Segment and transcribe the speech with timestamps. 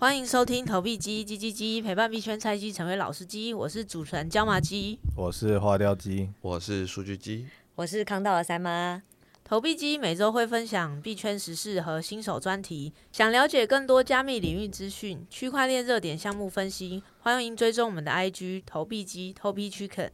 [0.00, 3.52] 欢迎收听投币机鸡鸡鸡，陪伴币圈菜鸡成为老司机。
[3.52, 9.02] 我是主持人椒麻鸡，我是花雕鸡，我是数据鸡，我是康道的三妈。
[9.44, 12.94] 投币机每周会分享币圈时事和新手专题。
[13.12, 20.08] 想了解更多加密领域资讯、区块链热点项目分析，欢迎追踪我们的 IG 投币机 Tobi Chicken。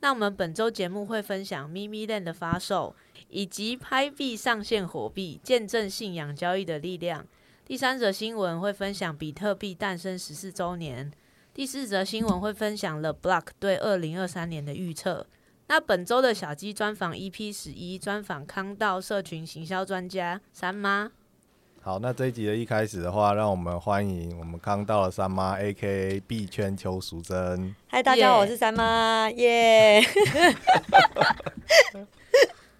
[0.00, 2.94] 那我们本周节目会分享 Mimi Land 的发售，
[3.30, 7.26] 以及拍币上线火币，见证信仰交易的力量。
[7.70, 11.08] 第三则新闻会分享比特币诞生十四周年。
[11.54, 15.24] 第四则新闻会分享 The Block 对二零二三年的预测。
[15.68, 21.12] 那本周的小鸡专访 EP 十一专访康道社群行销专家三妈。
[21.80, 26.18] 好，那这一集的一开始的话，让我们欢迎我们康道的三妈，A.K.A.
[26.26, 27.72] 币圈邱淑贞。
[27.86, 30.56] 嗨，大家好，我是三妈，耶、yeah。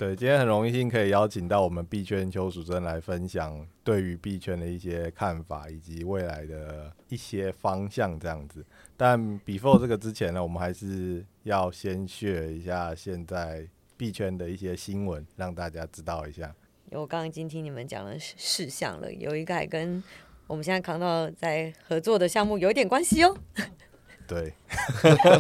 [0.01, 8.65] 对，今天很荣幸可以邀请到我们币圈邱淑贞来分享对于币圈的一些看法，以及未来的一些方向这样子。
[8.97, 16.51] 但 before 这个之前呢，我们还是要先 share 一下现在币圈的一些新闻，让大家知道一下。
[16.93, 20.03] 我刚刚已经听你们讲了事项了，有一个还跟
[20.47, 23.37] 我们现在扛到在合作的项目有一点关系哦。
[24.31, 24.55] 对，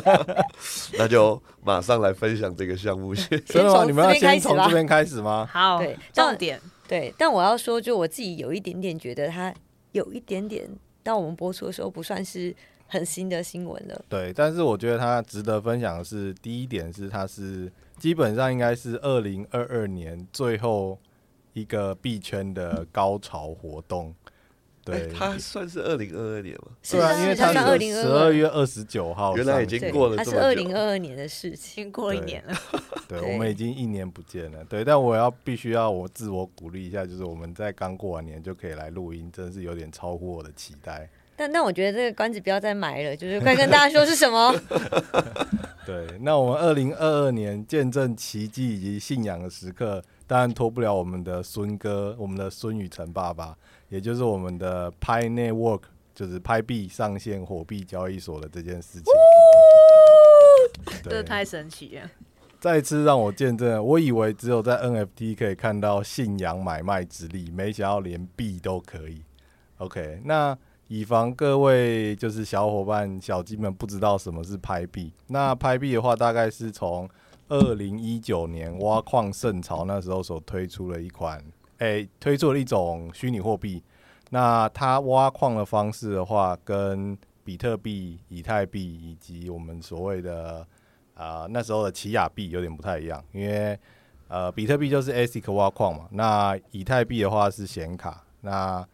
[0.98, 3.41] 那就马上来分享这个项目 先。
[3.44, 3.84] 真的吗？
[3.84, 5.48] 你们要先从这边开始吗？
[5.48, 6.60] 好，对，重点。
[6.88, 9.55] 对，但我要说，就我自己有一点点觉得，它
[9.92, 10.68] 有一点点，
[11.05, 12.52] 当我们播出的时候，不算是
[12.88, 14.05] 很新的新闻了。
[14.08, 20.98] 对，但是我觉得它值得分享的是，第一点是它是基本上应该是二零二二年最后
[21.52, 24.12] 一个币圈的高潮活动。
[24.83, 26.73] 对，它算是二零二二年吗？
[26.91, 30.31] 对啊，因为它是十二月二十九号，原来已经过了这么久。
[30.33, 32.55] 它是二零二二年的事情，过一年了。
[33.06, 34.64] 对，我们已经一年不见了。
[34.64, 41.08] 对，但我要必须要我自我鼓励一下，就是我们在刚过完年就可以来录音，真的是有点超乎我的期待。
[41.36, 44.55] 但但我觉得这个关子不要再埋了，就是快跟大家说是什么。
[45.86, 53.58] 对，那我们二零二二年见证奇迹以及信仰的时刻，当然脱不了我们的孙哥，我们的孙宇晨爸爸。
[53.89, 55.80] 也就是我们的 Pi Network，
[56.14, 59.13] 就是拍币上线火币交易所的这件事情，
[61.02, 62.08] 这太神奇了！
[62.61, 69.24] 再次让我见证，我以为只有在 NFT 可以看到信仰买卖之力，没想到连币都可以。
[69.79, 77.11] OK，那以防各位就是小伙伴、小鸡们不知道什么是拍币，那拍币的话，大概是从
[77.50, 81.38] 二零一九年挖矿盛潮那时候所推出的一款。
[81.78, 83.83] 诶、欸，推出了一种虚拟货币。
[84.30, 90.66] 那它挖矿的方式的话，跟比特币、以太币以及我们所谓的
[91.14, 93.22] 啊、那时候的奇亚币有点不太一样。
[93.33, 93.78] 因为
[94.28, 98.86] 呃，比特币就是 ASIC 挖矿嘛，那以太币的话是显卡，那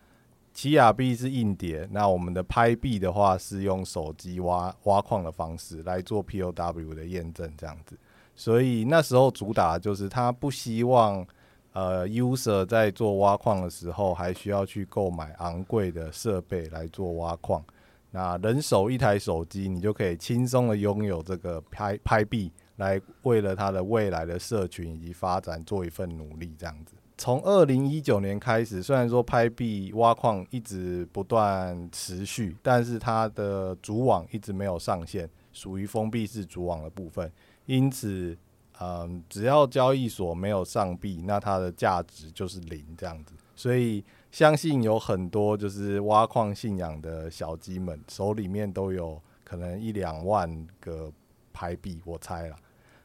[0.54, 1.86] 奇亚币是硬碟。
[1.90, 7.98] 那我们的拍币的话是用手机挖挖矿的方式来做 POW 的验证，这样子。
[8.36, 11.26] 所以那时候主打就是他不希望。
[11.72, 17.62] 呃，user 在做挖矿的时候，还需要去购买昂贵的设备来做挖矿。
[18.10, 26.56] 那人手一台手机，你就可以轻松的拥有这个拍拍币，来为了它的未来的社群以及发展做一份努力。
[26.58, 37.30] 这样子，从二零一九年开始，虽然说拍币挖矿一直不断持续，但是它的主网一直没有上线，属于封闭式主网的部分，
[37.66, 38.36] 因此。
[38.78, 43.32] 嗯，只要交易所没有上币，那它的价值就是零这样子。
[43.54, 51.10] 所以相信有很多就是挖矿信仰的小鸡们手里面都有可能一两万个
[51.54, 52.56] 拍币，我猜啦。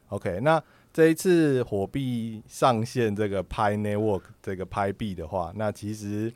[0.08, 0.62] OK，那
[0.92, 6.30] 这一次火币上线这个 Pi Network 这个拍币的话，那其实。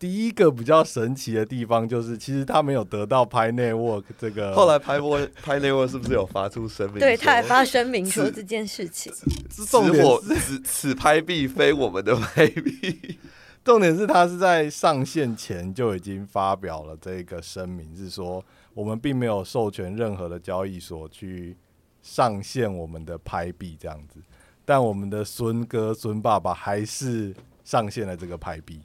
[0.00, 4.54] 第一个比较神奇的地方就是，其实他没有得到 Pi Network 这个。
[4.54, 6.98] 后来 Pi Network 是不是有发出声明？
[6.98, 9.12] 对，他还发声明说这件事情。
[9.50, 13.18] 此火此此拍币非我们的拍币。
[13.62, 18.42] 重点是他是在上线前就已经发表了这个声明，是说
[18.72, 21.54] 我们并没有授权任何的交易所去
[22.00, 24.18] 上线我们的拍币这样子，
[24.64, 27.34] 但我们的孙哥孙爸爸还是
[27.64, 28.80] 上线了这个拍币。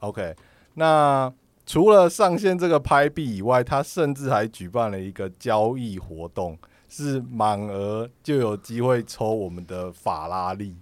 [0.00, 0.36] OK。
[0.78, 1.32] 那
[1.66, 6.56] 除了上线这个拍币以外，他甚至还举办了一个交易活动，
[6.88, 10.76] 是满额就有机会抽我们的法拉利。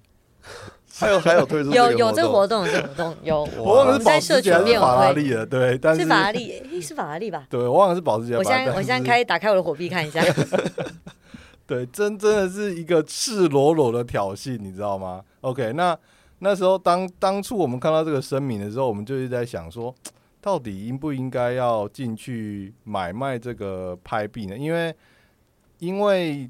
[0.99, 7.47] 还有还有推出有有这个活动，这个活动有， 我忘了是保时捷还是法拉利了，对，但是，是法拉利，诶，是法拉利吧？
[7.51, 8.37] 对，我忘了是保时捷。
[8.37, 10.23] 我现在我现在开打开我的火币看一下。
[11.67, 15.99] 对，真真的是一个赤裸裸的挑衅，你知道吗？OK，那。
[16.39, 19.95] 那时候当当初我们看到这个声明的时候，我们就是在想说，
[20.41, 24.57] 到底应不应该要进去买卖这个拍币呢？
[24.57, 24.95] 因为
[25.79, 26.49] 因为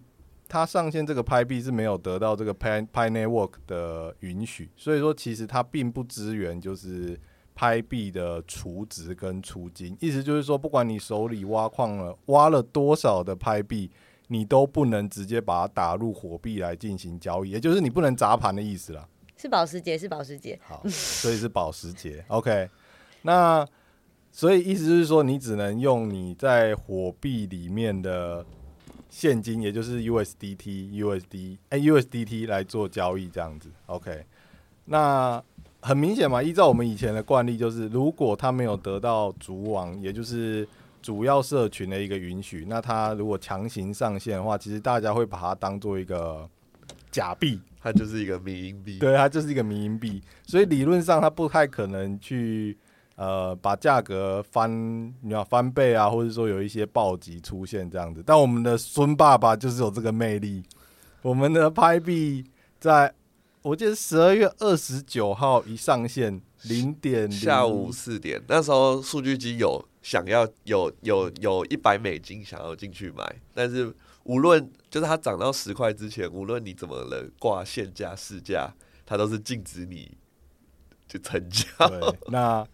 [0.49, 7.19] 它上线这个拍币是没有得到这个 Pi Pi Network 的允许，所以说其实它并不支援就是
[7.55, 9.97] 拍币的储值跟出金。
[10.01, 13.91] 意思就是说，不管你手里挖矿了挖了多少的拍币，
[14.29, 19.09] 你都不能直接把它打入火币来进行交易，也就是你不能砸盘的意思啦。
[19.37, 20.59] 是保时捷，是保时捷。
[20.67, 22.25] 好，所以是保时捷。
[22.29, 22.69] OK，
[23.23, 23.67] 那
[24.33, 28.45] 所以意思就是说，你只能用你在火币里面的
[29.11, 30.59] 现金，也就是 USDT、
[31.03, 33.71] USD、哎 USDT 来做交易，这样子。
[33.87, 34.25] OK，
[34.87, 35.43] 那
[35.81, 40.67] 很明显嘛，依照我们以前的惯例，就是如果他没有得到主网，也就是
[41.01, 46.49] 主要社群的一个允许，那他如果强行上线的话，其实大家会把它当做一个
[47.11, 47.61] 假币。
[47.87, 52.77] 它就是一个迷因币，对，它就是一个迷因币，所以理论上它不太可能去
[53.15, 54.69] 呃把价格翻，
[55.23, 58.21] 你要翻倍啊，或者说有一些暴击出现这样子。
[58.27, 60.65] 但我们的孙爸爸就是有这个魅力，
[61.23, 62.45] 我们的拍币
[62.81, 63.15] 在
[63.63, 73.95] 我记得十二月二十九号一上线零点下午四点，那时候数据机有想要有有有一百美金想要进去买，但是。
[74.27, 78.69] 无论就是它涨到十块之前，无论你怎么了挂限价市价，
[79.07, 80.11] 它都是禁止你
[81.07, 81.89] 就成交。
[81.89, 82.67] 对，那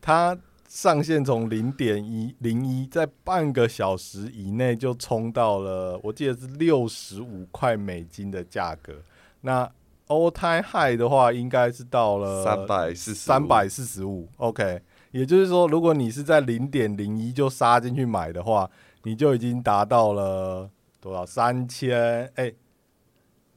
[0.00, 0.36] 它
[0.68, 8.94] 上限从零点一零一，在半个小时以内就冲到了，我记得是六十五块美金的价格。
[9.42, 9.70] 那
[10.08, 14.28] all time high 的话，应该是到了三百四三百四十五。
[14.38, 14.82] OK，
[15.12, 18.68] 也就是说，如果你是在零点零一就杀进去买的话，
[19.04, 20.68] 你就已经达到了。
[21.00, 22.30] 多少三千？
[22.34, 22.52] 哎，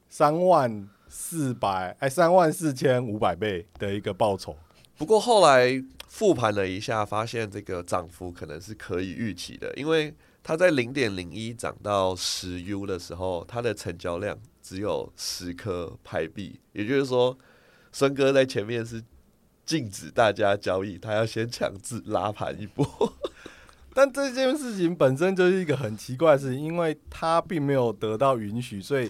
[0.08, 4.56] 三万四百哎，三万四千五百倍的一个报酬。
[4.96, 17.36] 不过后来复盘了一下，发现这个涨幅可能是可以预期的，因为它在零点零一涨到十 U 的时候，它的成交量只有十颗拍币，也就是说，
[17.90, 19.02] 孙哥在前面是
[19.66, 22.86] 禁止大家交易，他要先强制拉盘一波。
[23.94, 29.08] 但这件事情本身就是一个很奇怪的事情，因为他并没有得到允许，所以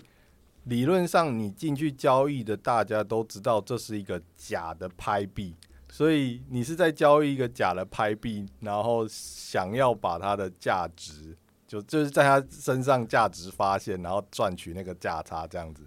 [0.64, 5.56] 理论上你进去交易的大家都知道这是一个假的拍币，
[5.90, 11.34] 所以你是在交易一个假的拍币，然后想要把它的价值
[11.66, 15.82] 就就是在他身上价值发现，然后赚取那个价差这样子。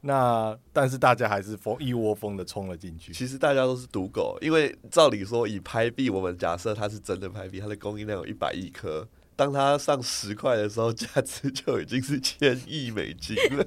[0.00, 3.12] 那但是大家还是疯一窝蜂的冲了进去。
[3.12, 13.66] 其实大家都是赌狗，因为照理说以拍币，我们假设它是真的拍币，它的供应量有一百亿颗，当它上十块的时候，价值就已经是千亿美金了。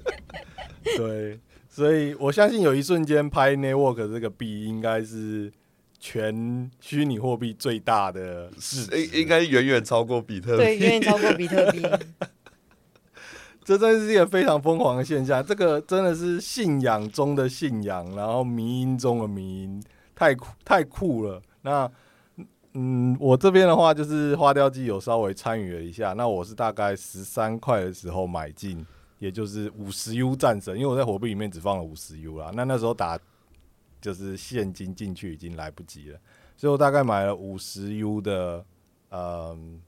[0.95, 1.39] 对，
[1.69, 5.51] 所以我相信有一瞬间，Pi Network 这个币应该是
[5.99, 11.81] 全虚拟货币最大的市值，应应该远远超过比特币，对，远远超过比特币。
[13.71, 19.81] 这真是一个非常疯狂的现象，这个真的是信仰中的信仰，然后迷因中的迷因，
[20.13, 21.41] 太酷太酷了。
[21.62, 21.89] 那
[22.73, 28.85] 嗯，我这边的话就是花雕鸡有稍微参与了一下，那我是大概十三块的时候买进，
[29.19, 32.51] 也就是五十 U 战神，因为我在火币里面只放了五十 U 啦。
[32.53, 33.17] 那那时候打
[34.01, 36.19] 就是现金进去已经来不及了，
[36.57, 38.65] 所以我大概买了五十 U 的
[39.12, 39.79] 嗯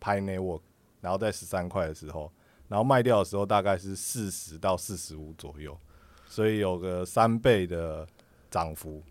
[0.00, 0.62] Pi Network，
[1.02, 2.32] 然后在十三块的时候。
[2.68, 5.76] 然后卖掉的时候大概是四十到四十五左右，
[6.28, 8.06] 所以有个三倍的
[8.50, 9.02] 涨幅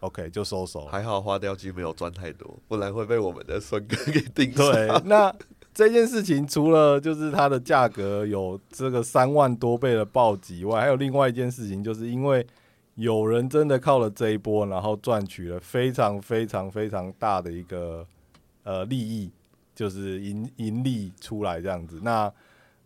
[0.00, 0.86] ，OK 就收手。
[0.86, 4.72] 还好花雕鸡没有赚太多，不然会被我们的孙哥给盯上。
[4.72, 5.34] 对，那
[5.74, 12.46] 这件事情除了就是它的价格有这个三万多倍的暴击以外，还有另外一件事情，就是因为
[12.94, 18.06] 有人真的靠了这一波，然后赚取了非常非常非常大的一个
[18.64, 19.30] 呃利益，
[19.74, 22.00] 就是盈盈利出来这样子。
[22.02, 22.30] 那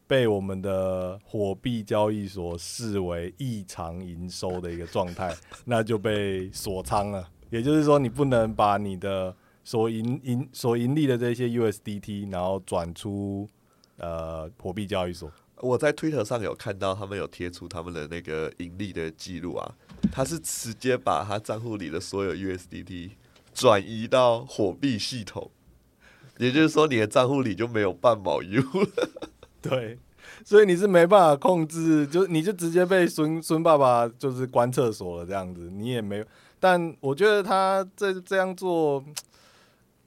[0.06, 5.34] 被我们的火币交易所视为异常营收的一个状态，
[5.64, 7.28] 那就被锁仓了。
[7.50, 9.34] 也就是说，你不能把你的
[9.64, 13.48] 所盈盈所盈利的这些 USDT，然后转出
[13.96, 15.30] 呃火币交易所。
[15.60, 19.74] 我在 Twitter 上有看到他们有贴出他们的那个盈利的记录啊，
[20.12, 23.10] 他是直接把他账户里的所有 USDT
[23.54, 25.50] 转移到火币系统，
[26.38, 29.30] 也就是说，你的账户里就没有半毛 U 了。
[29.68, 29.98] 对，
[30.44, 36.24] 所以你是没办法控制，就你就直接被孙孙爸爸就是关厕所了这样子，你也没有。
[36.58, 39.04] 但我觉得他这这样做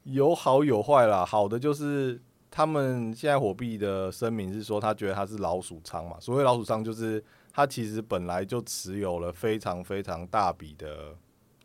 [0.04, 1.26] 有好有坏啦。
[1.26, 6.18] 好的就是他们现在火币的声明是说，他觉得他是老鼠仓嘛。
[6.20, 7.24] 所谓老鼠仓，就是
[7.54, 11.16] 他其实本来就持有了非常非常大笔的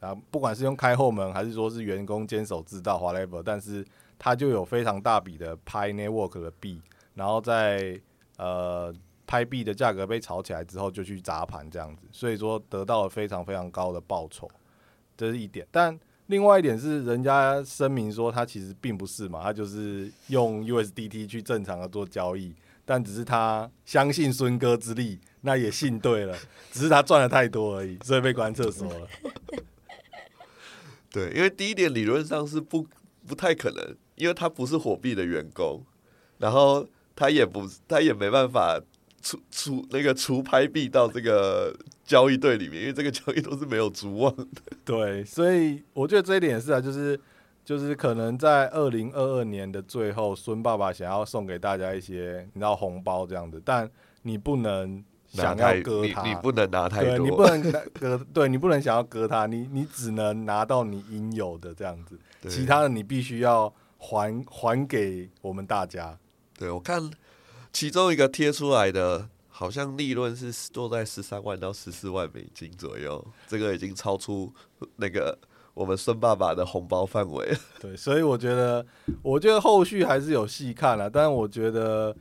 [0.01, 3.85] 啊，不管是用开后门还是说是员工坚守自盗 whatever，但是
[4.19, 6.81] 他就有非常大笔的拍 network 的币，
[7.15, 8.01] 然后在
[8.37, 8.95] 呃
[9.27, 14.51] 拍币的价格被炒起来之后就去砸盘这样子，所以说得到了非常非常高的报酬，
[15.17, 15.67] 这是一点。
[15.71, 22.55] 但另外一点是，人家声明说他其实并不是嘛，他就是用 USDT 去正常的做交易。
[22.87, 26.37] 但只是他相信孙哥之力，那也信对了，
[26.71, 29.09] 只是他赚的太多而已，所以被关厕所了。
[31.11, 32.87] 对，因为第一点理论上是不
[33.27, 35.83] 不太可能，因为他不是火币的员工，
[36.37, 38.81] 然后他也不他也没办法
[39.23, 44.47] 除除那个除拍币到这个交易队里面，因为这个交易都是没有主网的。
[44.85, 47.21] 对，所以我觉得这一点也是啊，就是。
[47.65, 53.91] 就是可能在二零二二年的最后，孙爸爸想要送给大家一些你知道红包这样子，但
[54.21, 62.19] 你不能想要割他，你，你不能拿太多，对，你不能割， 对你不能想要割他，你你只能拿到你应有的这样子，
[62.51, 66.15] 其他的你必须要还还给我们大家。
[66.59, 67.11] 对，我看
[67.73, 74.53] 其中一个贴出来的，好像利润是落在十三万到十四万美金左右，这个已经超出
[74.97, 75.39] 那个。
[75.75, 78.87] 我们孙爸爸的红包范围，对，所以我觉得，
[79.23, 81.11] 我觉得后续还是有戏看了。
[81.11, 82.15] 但是我觉得，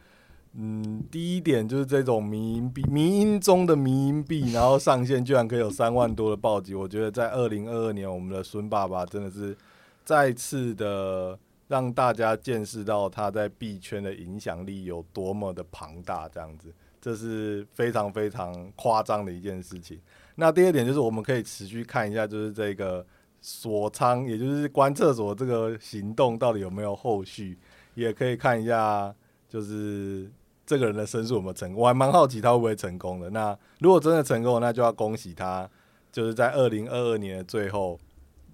[0.56, 6.74] 嗯，第一点就是这种迷因币，迷因中的迷因币，然后上线居然可以有三万多的暴击。
[6.74, 9.56] 我觉得在二零二二年，我们的孙爸爸真的是
[10.04, 11.38] 再次的
[11.74, 20.00] 让大家见识到他在币圈的影响力有多么的庞大，这样子，这是非常非常夸张的一件事情。
[20.36, 23.03] 那第二点就是，我们可以持续看一下，就是这个。
[23.46, 27.58] 锁仓，也就是关厕所这个行动到底有没有后续，
[27.94, 29.13] 也可以看一下，
[29.50, 30.32] 就是
[30.65, 31.84] 这个人的申诉有没有成功。
[31.84, 33.30] 我还蛮好奇他会不会成功的。
[33.32, 35.70] 那如果真的成功，那就要恭喜他，
[36.10, 38.00] 就是在二零二二年的最后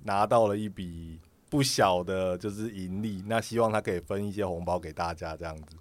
[0.05, 3.23] 拿到了一笔不小的，就是盈利。
[3.27, 5.75] 那希望他可以分一些红包给大家，这样子。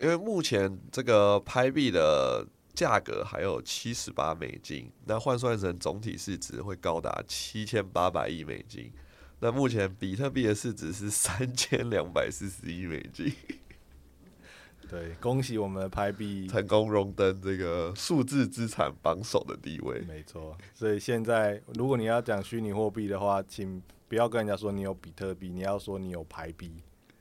[0.00, 2.46] 因为目前这个拍币的。
[2.74, 8.90] 价格还有七十八美金，那换算成总体市值会高达七千八百亿美金。
[9.38, 13.32] 那目前比特币的市值是三千两百四十亿美金。
[14.88, 20.00] 对，恭喜我们的拍币成功荣登这个数字资产榜首的地位。
[20.00, 26.72] 没错，所以现在如果你要讲虚拟货币的话，请不要跟人家说你有比特币，你要说你有拍币。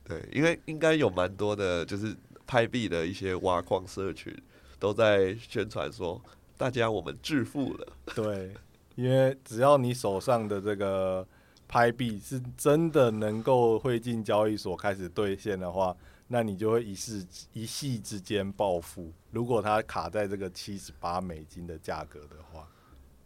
[0.03, 4.35] 对，因为应该有蛮多的，就是拍币的一些挖矿社群。
[4.79, 6.21] 都在宣传说，
[6.57, 7.87] 大家我们致富了。
[8.13, 8.53] 对，
[8.95, 11.25] 因为只要你手上的这个
[11.69, 15.95] 拍币是真的能够汇进交易所开始兑现的话，
[16.27, 19.09] 那你就会一世一夕之间暴富。
[19.31, 22.67] 如果它卡在这个七十八美金的价格的话，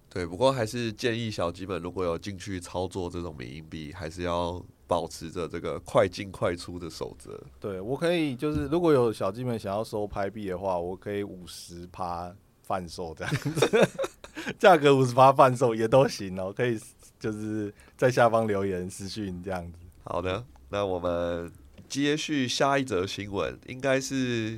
[0.09, 0.25] 对。
[0.25, 4.63] 不过还是建议小鸡们如果有进去操作这种缅因币，还是要。
[4.89, 7.37] 保持着这个快进快出的守则。
[7.59, 12.33] 对，我可以就是，如果有小鸡们想要收拍币的话，我可以五十趴
[12.63, 13.89] 贩售这样子，
[14.57, 16.79] 价格五十趴贩售也都行哦，可以
[17.19, 19.79] 就是在下方留言私讯这样子。
[20.05, 21.51] 好的，那我们
[21.89, 24.57] 接续下一则新闻，应该是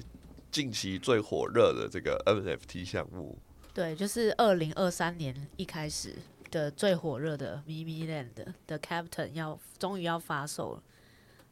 [0.52, 3.36] 近期最火热的这个 NFT 项目。
[3.74, 6.16] 对，就是二零二三年一开始。
[6.52, 8.30] 的最火热的 Mimiland
[8.66, 10.84] 的 Captain 要终于要发售了。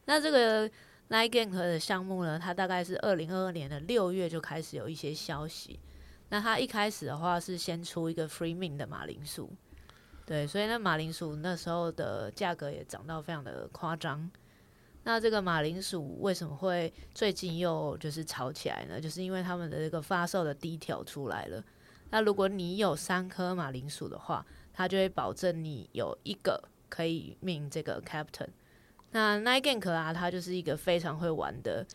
[0.05, 0.67] 那这个
[1.09, 5.79] Nine Gag 的项目呢，它大概是二零二二年的六月就开始有一些消息。
[6.29, 9.51] 那它一开始的话是先出一个 Free Mint 的马铃薯，
[10.25, 14.27] 对，所以那马铃薯那时候的价格也涨到非常的夸张。
[15.03, 18.99] 那这个马铃薯为什么会最近又就是炒起来呢？
[18.99, 21.63] 就是因为他们的这个发售的第一条出来了。
[22.09, 28.49] 那如果你有三颗马铃薯的话，它就会保证你有一个可以命这个 Captain。
[29.11, 31.85] 那 Nine Gag 啊，它就是一个非常会玩的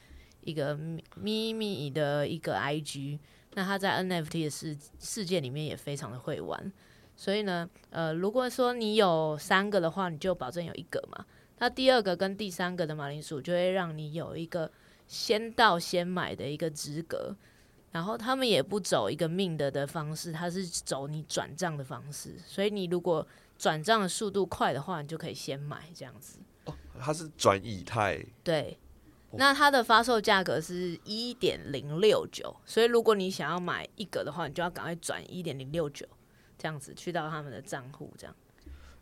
[0.40, 0.74] 一个
[1.16, 3.18] 咪咪的一个 IG。
[3.54, 6.72] 那它在 NFT 的世世界里面也非常的会玩。
[7.14, 11.24] 所以呢，呃，如果说你有三个的话，你就保证有一个嘛。
[11.58, 14.70] 那第二个跟第三个的马铃薯就会让你有一个
[15.06, 17.36] 先到先买的一个资格。
[17.92, 23.24] 然后他们也不走一个命的的方式，他是走你转账的方式，所以你如果
[23.56, 26.38] 转账的速度快的话，你就可以先买这样子。
[26.64, 28.24] 哦，它是转以太。
[28.42, 28.78] 对，
[29.32, 36.06] 那它的发售价格是一点零六九，所以如果你想要买一个的话，你就要赶快转一点零六九，
[36.56, 38.34] 这样子去到他们的账户这样。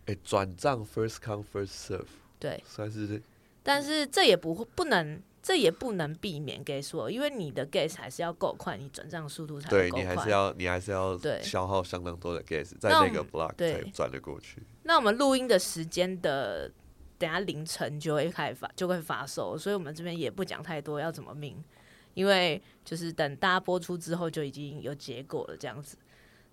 [0.06, 2.06] 哎，转账 first come first serve，
[2.38, 3.23] 对，算是。
[3.62, 10.02] 但是这也不不能这也不能避免 gas 因为你的 gas 还是要够快，你转账速度才对够快。
[10.02, 14.62] 你还是要你还是要对消耗相当多的 gas 在那个 block 才转得过去。
[14.82, 16.70] 那我们录音的时间的
[17.16, 21.62] 等下凌晨就会开发就会发售，所以我们这边也不讲太多要怎么命，
[22.14, 25.97] 因为就是等大家播出之后就已经有结果了这样子。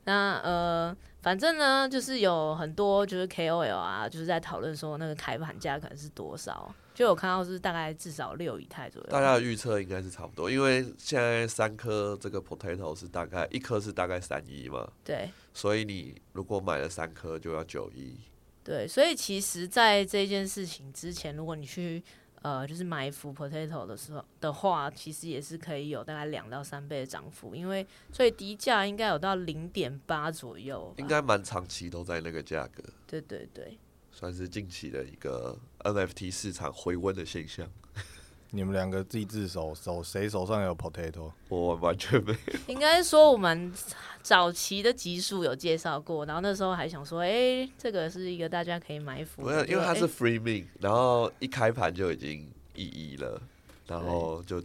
[0.07, 9.07] 那呃，反正呢，就是有很多就是 KOL 啊，就是在讨论说那个开盘价可能是多少，就有看到是大概至少六以太左右。
[9.09, 18.17] 大家的预测应该是差不多，因为现在三颗这个 potato 是大概一颗是大概三一嘛，对所以你如果买了三颗就要九一。
[18.63, 22.01] 对，所以其实，在这件事情之前，如果你去
[22.41, 32.84] 呃，就是买一副 potato 的时候的话，其实也是可以有大概两到三倍的涨幅，因为最低价应该有到零点八左右，应该蛮长期都在那个价格。
[33.06, 33.77] 对对对，
[34.12, 37.70] 算是近期的一个 NFT 市场回温的现象。
[38.51, 41.32] 你们两个自己自首手谁手上有 potato？
[41.50, 42.54] 我完全没有。
[42.68, 43.72] 应该说我们
[44.22, 53.42] 早期的集数有介绍过，然后那时候还想说，哎、欸，这个是一个大家可以买福，不是，因为它是欸 free mint，然后一开盘就已经一一了，
[53.86, 54.63] 然后就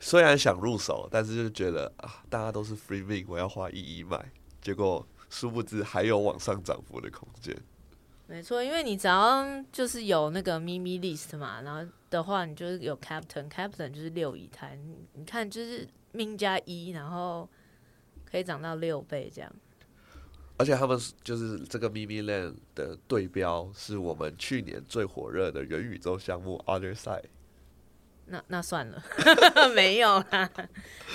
[0.00, 4.24] 虽然想入手，但是就觉得啊，大家都是 free mint，我要花一一买，
[4.60, 7.56] 结果殊不知还有往上涨幅的空间。
[8.28, 14.76] 没错，因为你只要就是有那个咪咪 list 嘛，然后的话，你就是有 captain，captain 就是六姨太，
[15.14, 17.48] 你看就是命加一，然后
[18.28, 19.52] 可以涨到六倍这样。
[20.58, 27.26] 而且他们就是这个 Mimi Land 的对标，是我们去年最火热的元宇宙项目 Other Side。
[28.24, 29.00] 那那算了，
[29.76, 30.50] 没有啦，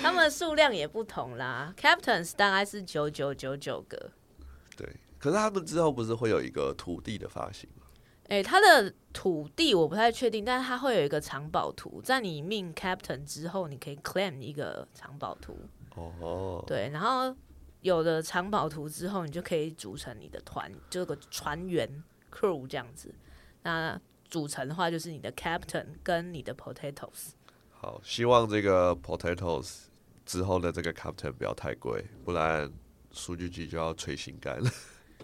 [0.01, 4.12] 他们数量也不同啦，captains 大概是九九九九个。
[4.77, 4.88] 对。
[5.22, 7.86] 可是他们之后不是会有一个土地的发行吗？
[8.24, 15.56] 哎、欸，它的土地我不太确定，但是它会有一个藏宝图，在你命 Captain 之后，你可以 claim 一个藏宝图。
[15.96, 17.36] 哦，对，然后
[17.82, 23.13] 有了藏宝图之后，你就可以组成你的团，这个船员 crew 这样子。
[23.62, 27.34] 那组成的话，就是你的 Captain 跟你的 Potatoes。
[27.70, 29.84] 好，希望这个 Potatoes
[30.25, 32.72] 之后的这个 Captain 不要太贵，不然
[33.12, 34.72] 数据集就要吹心肝了。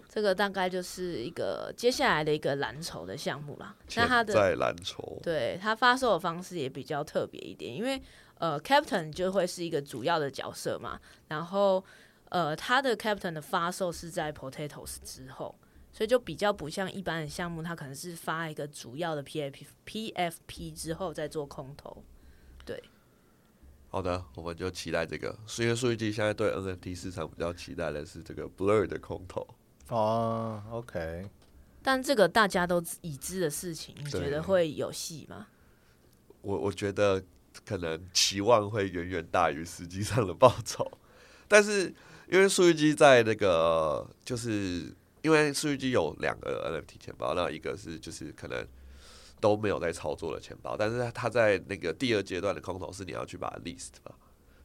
[0.08, 3.76] 这个大概就是一个接下来的一个蓝筹的项目啦。
[3.94, 8.02] 那它的在蓝筹，对它发售的方式也比较特别一点，因为
[8.38, 10.98] 呃，Captain 就会是一个主要的角色嘛。
[11.28, 11.84] 然后
[12.30, 15.54] 呃，它的 Captain 的发售是在 Potatoes 之后，
[15.92, 22.02] 所以就比较不像一般的项目，它可能是发一个主要的 PFP PFP 之后再做空投。
[22.64, 22.82] 对，
[23.90, 25.38] 好的，我们就期待这个。
[25.58, 29.46] 因为数据集现在对 NFT 市场比较期待的是这个 Blur 的空投。
[29.88, 31.26] 哦、oh，OK，
[31.82, 35.46] 但这个大家都已知的事情，你觉得会有戏吗？
[36.42, 37.22] 我我觉得
[37.64, 40.90] 可能期望会远远大于实际上的报酬，
[41.48, 41.92] 但是
[42.30, 48.66] 因为数据机在那个，就是因为数据机有两个 NFT 钱包，那一个是就是可能
[49.40, 54.14] 都没有在操作的钱包，但是它在那个第二阶段的空投是你要去把它 list 嘛。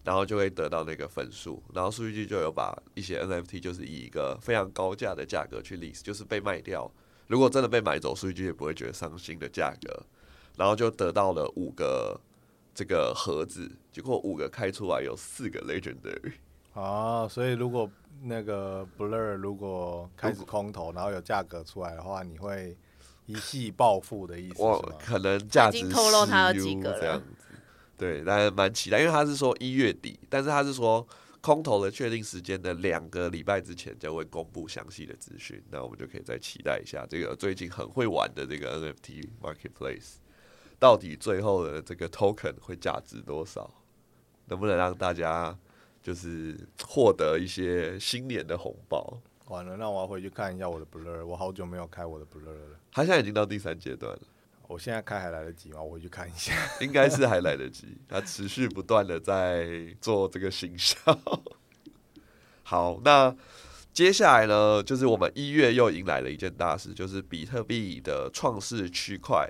[0.03, 6.91] 然后就会得到那个分数，然后数据集就有把一些 NFT 就是以一个非常高价的价格去 lease，就是被卖掉。
[7.27, 10.03] 如果真的被买走，数据集也不会觉得伤心的价格。
[10.55, 12.19] 然后就得到了五个
[12.75, 16.33] 这个盒子，结果五个开出来有四个 Legendary。
[16.73, 17.89] 啊，所以如果
[18.21, 22.77] 那个 Blur 如果开始空投，然后有价格出来的话，你会
[23.25, 24.69] 一夕暴富的意思是吗？
[24.69, 27.25] 我可能价值已经透露他有几个了这样子。
[27.97, 31.05] 对，但蛮期待，因为他是说一月底，但是他是说
[31.41, 40.15] 空投的确定时间的两个礼拜之前就会公布详细的资讯，那我们就可以再期待一下这个最近很会玩的这个 NFT Marketplace，
[40.79, 43.69] 到底最后的这个 Token 会价值多少，
[44.45, 45.57] 能不能让大家
[46.01, 49.21] 就是获得一些新年的红包？
[49.47, 52.79] 完了，那我要回去看一下我的 Blur，我好久没有开我的 Blur 了。
[52.91, 54.21] 他现在已经到第三阶段了。
[54.73, 55.79] 我现在开还来得及吗？
[55.83, 57.95] 我回去看一下， 应该是还来得及。
[58.09, 60.95] 他持续不断的在做这个行销。
[62.63, 63.35] 好，那
[63.93, 69.47] 接下来呢，就是我们一月又迎来了一件大事，就是比特币的创世区块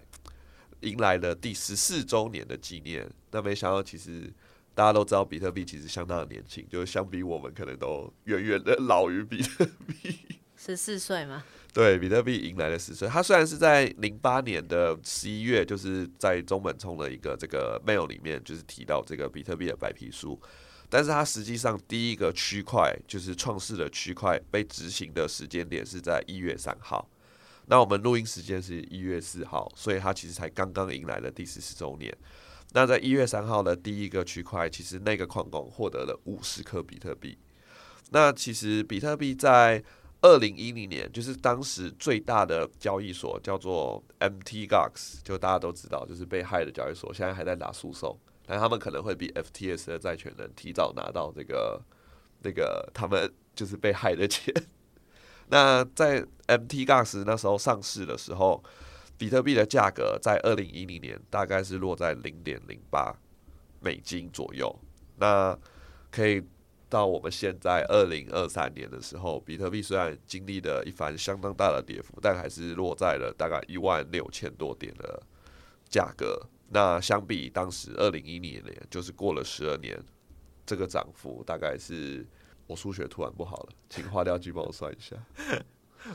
[0.81, 3.09] 迎来了第十四周年的纪念。
[3.31, 4.29] 那没想到，其实
[4.75, 10.17] 大家都知道，比特币其实相当的年轻，就是相比我们，可能都远远的老于比特币。
[10.65, 11.43] 十四岁吗？
[11.73, 13.05] 对，比特币迎来了十岁。
[13.05, 20.39] 它虽然是在零八年的十一月，就是在中本聪的一个这个 mail 里面，就是提到这个比特币的白皮书，
[20.89, 27.09] 但是它实际上第一个区块就是创世的区块被执行的时间点是在一月三号。
[27.65, 32.15] 那我们录音时间是一月四号，所以它其实才刚刚迎来了第十四周年。
[32.71, 37.37] 那在一月三号的第一个区块，其实那个矿工获得了五十颗比特币。
[38.11, 39.83] 那其实比特币在
[40.23, 44.67] 二零一零年，就是当时最大的交易所叫做 Mt.
[44.67, 51.81] Gox，就大家都知道，就是被害的交易所，现在还在打诉讼，但他们可能会比 FTS 的债权人提早拿到这个
[52.41, 54.53] 那个他们就是被害的钱。
[55.51, 56.85] 那在 Mt.
[56.85, 58.63] Gox 那时候上市的时候，
[59.17, 63.13] 比特币的价格在二零一零年大概是落在零点零八
[63.81, 64.73] 美金左右。
[65.17, 65.59] 那
[66.09, 66.41] 可以。
[66.93, 75.19] 到我们现在二零二三年的时候，比特币虽然经历了一番相当大的跌幅，但还是落在了大概一万六千多点的
[75.89, 76.39] 价格。
[76.69, 79.99] 那相比当时二零一零年，就是过了十二年，
[80.67, 82.23] 这个涨幅大概是……
[82.65, 85.17] 我数学突然不好了，请花雕鸡帮我算一下。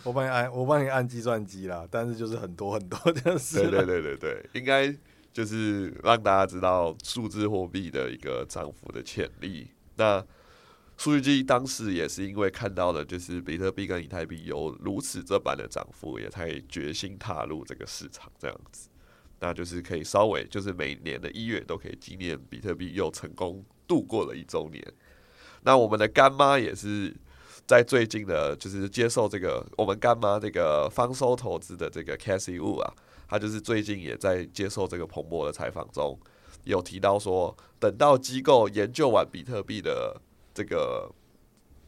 [0.02, 1.86] 我帮你按，我帮你按计算机啦。
[1.90, 3.60] 但是就是很多很多这样子。
[3.68, 4.90] 对对对对对，应该
[5.30, 9.70] 就是让大家知道数字货币的一个涨幅的潜力。
[9.96, 10.24] 那
[10.98, 18.88] 数据机当时也是因为看到了，就是比特币跟以太币有如此这般的涨幅，也才决心踏入这个市场这样子。
[19.38, 24.84] 那就是可以稍微，就是每年的一月都可以纪念比特币又成功度过了一周年。
[25.62, 27.14] 那我们的干妈也是
[27.64, 32.92] 在最近的，就是接受这个我们干妈这个方舟投资的这个 Cassie Wu 啊，
[33.28, 36.18] 他就是最近也在接受这个彭博的采访中，
[36.64, 40.20] 有提到说，等到机构研究完比特币的。
[40.58, 41.08] 这个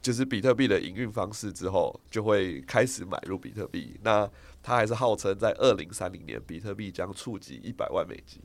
[0.00, 3.98] 就是比特币的营运方式之后，就会开始买入比特币。
[4.04, 4.30] 那
[4.62, 8.40] 他还是号称在二零三零年，比特币将触及一百万美金。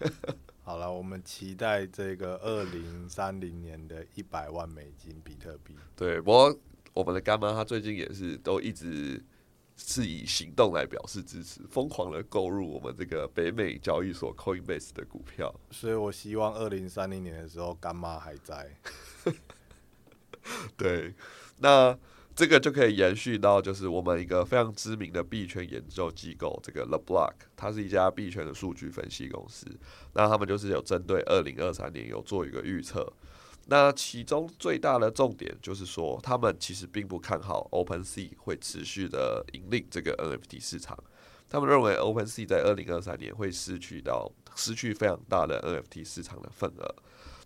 [0.64, 5.76] 好了，我们期待这个二零三零年的一百万美金比特币。
[5.94, 6.58] 对，不过
[6.94, 9.22] 我们的干妈她最近也是都一直
[9.76, 15.52] 是以行动来表示支持，疯狂的购入我们这个北美交易所 Coinbase 的股票。
[15.70, 18.76] 所以我希望二零三零年的时候，干妈还在。
[20.76, 21.14] 对，
[21.58, 21.98] 那
[22.34, 29.66] 这个就可以延续到，就是我们一个非常知名的币圈研究机构，这个 The Block，它是一家币圈的数据分析公司。
[30.14, 33.12] 那他们就是有针对二零二三年有做一个预测。
[33.66, 40.98] 那其中最大的重点就是说，他们其实并不看好 OpenSea 会持续的引领这个 NFT 市场。
[41.48, 46.94] 他们认为 OpenSea 在二零二三年会失去到失去非常大的 NFT 市场的份额。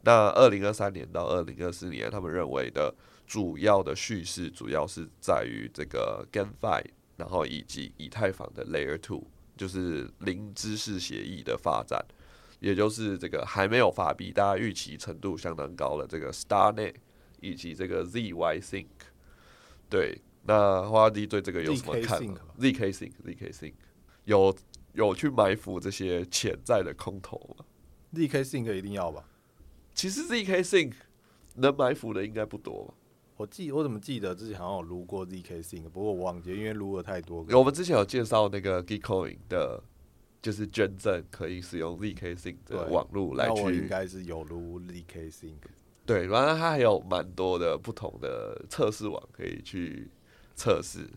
[0.03, 2.95] 那二零二三年到二零二四年，他们认为的
[3.27, 6.85] 主要的叙事，主要是在于这个 GameFi，
[7.17, 9.27] 然后以及以太坊的 Layer Two，
[9.57, 12.05] 就是零知识协议的发展，
[12.67, 16.95] 也就是这个还没有发币，大家预期程度相当高的这个 StarNet
[17.41, 18.87] 以及这个 zysync。
[19.89, 23.75] 对，那花弟对这个有什么看法？zk sync，zk sync
[24.25, 24.53] 有
[24.95, 27.65] 有去埋伏这些潜在的空头吗
[28.15, 29.23] ？zk sync 一定要吧？
[29.95, 30.95] 其实 zk sync
[31.55, 32.95] 能埋伏的应该不多吧？
[33.37, 37.47] 我记我怎么记得之前好像有撸过 zk sync，不过我忘记，因为撸了太多。
[37.51, 39.81] 我们之前有介绍那个 Geek Coin 的，
[40.47, 43.63] 就是捐赠可以使用 zk sync 的网络来去。
[43.77, 45.57] 应该是有如 zk sync。
[46.05, 50.09] 对，然后它还有蛮多的不同的测试网可以去
[50.55, 51.09] 测试。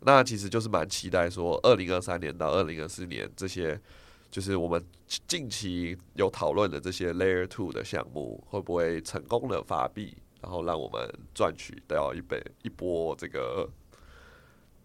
[0.00, 3.80] 那其实就是蛮期待说，二零二三年到二零二四年这些。
[4.28, 4.84] 就是我们
[5.26, 13.70] 近期有讨论的这些 Layer Two 的项目，会不会成功的发币，然后让我们赚取到一本一波这个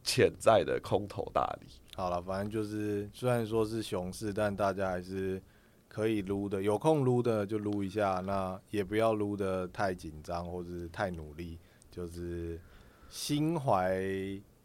[0.03, 1.67] 潜在的空头大利？
[2.01, 5.39] 好了，反正就是虽然说是熊市，但大家还是
[5.87, 11.59] 可以撸的，有空撸的就撸一下，那也不要撸的太紧张或者是太努力，
[11.91, 12.59] 就是
[13.07, 14.01] 心怀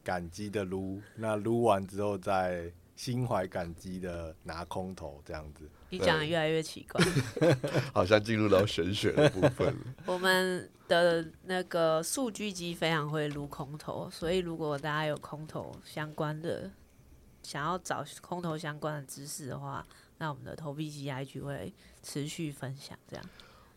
[0.02, 2.72] 感激的撸，那撸完之后再。
[2.96, 7.04] 心怀感激的拿空投这样子，你讲的越来越奇怪，
[7.92, 9.76] 好像进入到玄学的部分。
[10.06, 16.70] 我们的那个数据机非常会撸空投，所以如果大家有空投相关的，
[17.46, 19.86] 想要找空投相关的知识的话，
[20.18, 22.98] 那我们的投币机 IG 会持续分享。
[23.08, 23.24] 这样。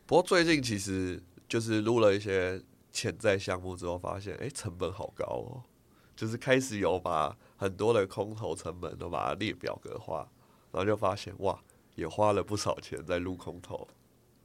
[0.08, 2.60] 不过最近其实就是录了一些
[2.92, 5.64] 潜在项目之后，发现哎、欸，成本好高哦，
[6.16, 7.38] 就是开始有把。
[7.60, 10.26] 很多的空投成本都把它列表格化，
[10.72, 11.62] 然后就发现哇，
[11.96, 13.86] 也花了不少钱在录空投。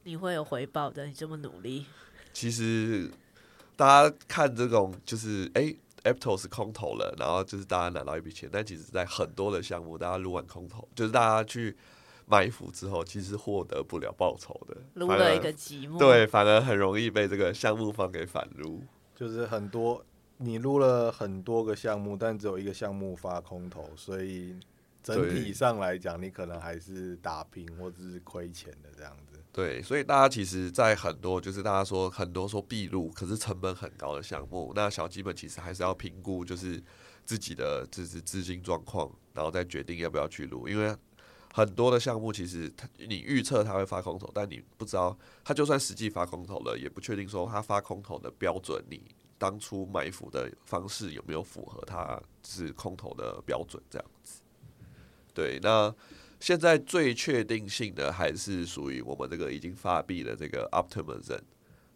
[0.03, 1.85] 你会有回报的，你这么努力。
[2.33, 3.09] 其实
[3.77, 5.73] 大家看这种就是哎
[6.05, 11.75] ，Aptos 空投了，然后就是大家拿到一笔钱，但其实在很多的项目，大家撸完空投，就是大家去
[12.25, 15.97] 埋伏之后，其实获得不了报酬的，撸了一个寂寞。
[15.99, 18.81] 对，反而很容易被这个项目方给反撸，
[19.13, 20.05] 就是很多。
[20.37, 24.53] 你撸了很多个项目，但只有一个项目发空投，所以
[25.01, 29.34] 整体上来讲，你可能还是打平或者是亏钱的这样子。
[29.55, 36.83] 对，所以大家其实，在很多就是大家说很多说闭路，可是成本很高的项目，那小基本其实还是要评估，就是
[37.23, 40.67] 自己的就是资金状况，然后再决定要不要去录。
[40.67, 40.93] 因为
[41.53, 49.01] 很多的项目其实它你预测它会发空头，但你不知道它就算实际发空头了，也不确定说它发空头的标准，你
[49.37, 54.41] 当初埋伏的方式有没有符合它是空头的标准这样子。
[55.33, 55.95] 对，那。
[56.45, 61.41] 现在最确定性的还是属于我们这个已经发币的这个 Optimism，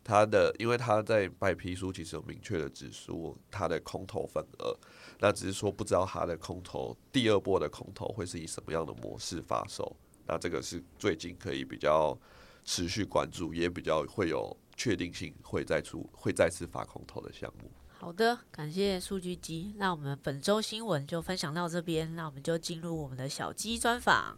[0.03, 4.75] 它的因为它在白皮书其实有明确的指出它的空头份额，
[5.19, 12.17] 那只是说不知道它的空头第二波的空头会是以什么样的模式发售，那这个是最近可以比较
[12.65, 17.69] 持续关注，也比较会有确定性会再出会再次发空头的项目。
[18.01, 19.73] 好的，感谢数据机。
[19.77, 24.37] 那我们本周新闻就分享到这边，那我们就进入我们的小鸡专访。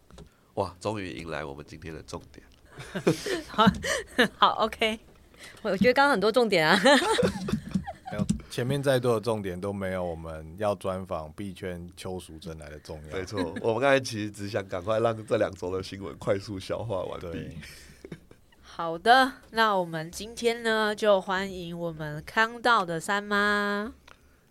[0.54, 2.44] 哇，终于迎来我们今天的重点。
[3.46, 3.64] 好，
[4.36, 4.98] 好，OK。
[5.62, 6.76] 我觉得刚刚很多重点啊，
[8.10, 13.16] 没有前面再多的重点都没有我们要专访币圈邱淑贞来的重要。
[13.16, 17.56] 没错，我们刚才其实只想赶快让这两周的新闻快速消化完毕。
[18.74, 23.92] 好的，那我们今天呢，就欢迎我们康道的三妈。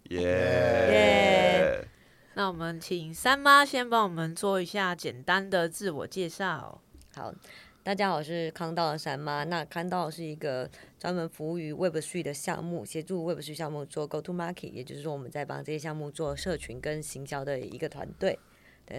[0.10, 1.88] 耶耶！
[2.36, 6.80] 那我们请三妈先帮我们做一下简单的自我介绍。
[7.16, 7.34] 好，
[7.82, 9.44] 大家好，我是康道的三妈。
[9.44, 18.38] 那康道是一个专门服务于 Web3 的项目，协助 Web3 项目做 Go to Market，也就是说我们在帮这些项目做社群跟行销的一个团队。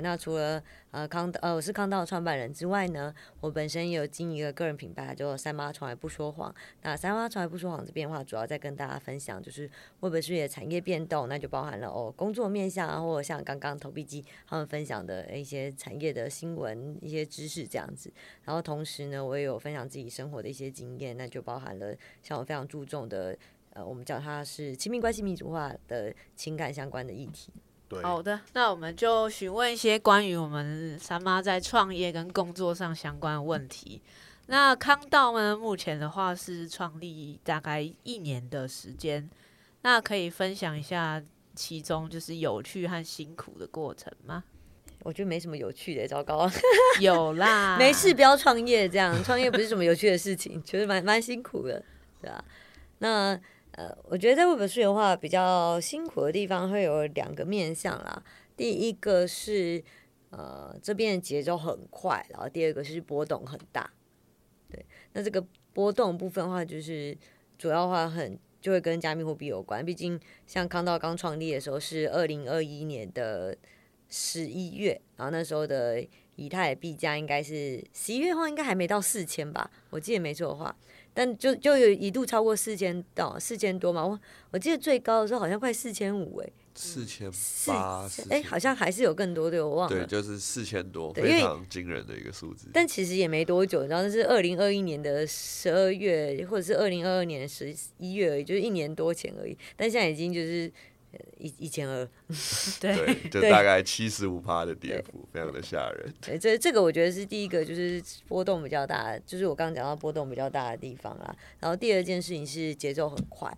[0.01, 6.55] 那除了呃康呃我是康道创办人之外呢，我本身也有经营一个个人品牌，叫三妈从来不说谎。
[6.83, 9.69] 那三妈从来不说谎这边的话，主要在跟大家分享就是
[10.01, 18.13] Web3 的产业变动，那就包含了哦工作面向啊，或者像刚刚投币机他们分享的一些产业的新闻、一些知识这样子。
[18.45, 23.37] 然后同时呢，我也有分享自己生活的一些经验，那就包含了像我非常注重的
[23.75, 27.51] 呃，我们叫它是亲密关系民主化的情感相关的议题。
[28.01, 34.01] 好的，那我们就询问一些关于我们三妈在创业跟工作上相关的问题。
[34.47, 39.29] 那康道呢，目前的话是创立大概一年的时间，
[39.83, 41.23] 那可以分享一下
[41.55, 44.45] 其中就是有趣和辛苦的过程吗？
[45.03, 46.49] 我觉得没什么有趣的，糟糕，
[47.01, 51.83] 有啦，没事不要创业，这样创业不是什么有趣的事情，其实蛮蛮辛苦的，
[52.21, 52.45] 对吧？
[52.99, 53.41] 那。
[53.73, 58.23] 呃，我觉得在 Web3 的话，比较辛苦的地方会有两个面向啦。
[58.55, 59.83] 第一个是
[60.29, 63.91] 呃这边的节奏很快，然后第二个是波动很大。
[64.71, 67.17] 对，那这个波动部分的话，就是
[67.57, 69.85] 主要话很就会跟加密货币有关。
[69.85, 73.57] 毕竟像康道刚创立的时候是二零二一年的
[74.11, 76.07] 十一月，然后那时候的
[76.37, 80.77] 以太币价应该是十一月的话应该还没到四千吧，我记得没错的话。
[81.15, 84.19] 但就就有一度超过四千到四千多嘛，我
[84.51, 87.31] 我记得最高的时候好像快四千五哎，四千
[87.67, 89.97] 八哎，好像还是有更多的，我忘了。
[89.97, 92.69] 对，就是四千多，非常惊人的一个数字。
[92.73, 99.57] 但其实也没多久，然后那是二零二一年的十二月，或者是二零二二年的十一月而已，就是一年多前而已。
[99.77, 100.73] 但现在已经就是。
[101.39, 102.09] 一一千二，
[102.81, 106.15] 对，就大概七十五趴的跌幅，非常的吓人。
[106.21, 111.37] 对，这这个我觉得是第一个，就是波动比较大，就是我刚刚讲到波动比较大的地方啦。
[111.61, 113.53] 然后第二件事情是节奏很快，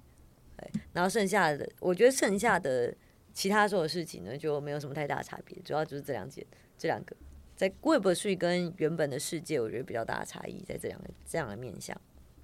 [0.56, 0.68] 对。
[0.92, 2.94] 然后剩下的，我觉得剩下的
[3.32, 6.44] 其他所有事情呢，就没有什么太大差别，主要就是这两件，
[6.78, 7.14] 这两个
[7.56, 12.00] 在 Web3 跟原本的世界，我觉得比较大的差异在这两个这样的面向。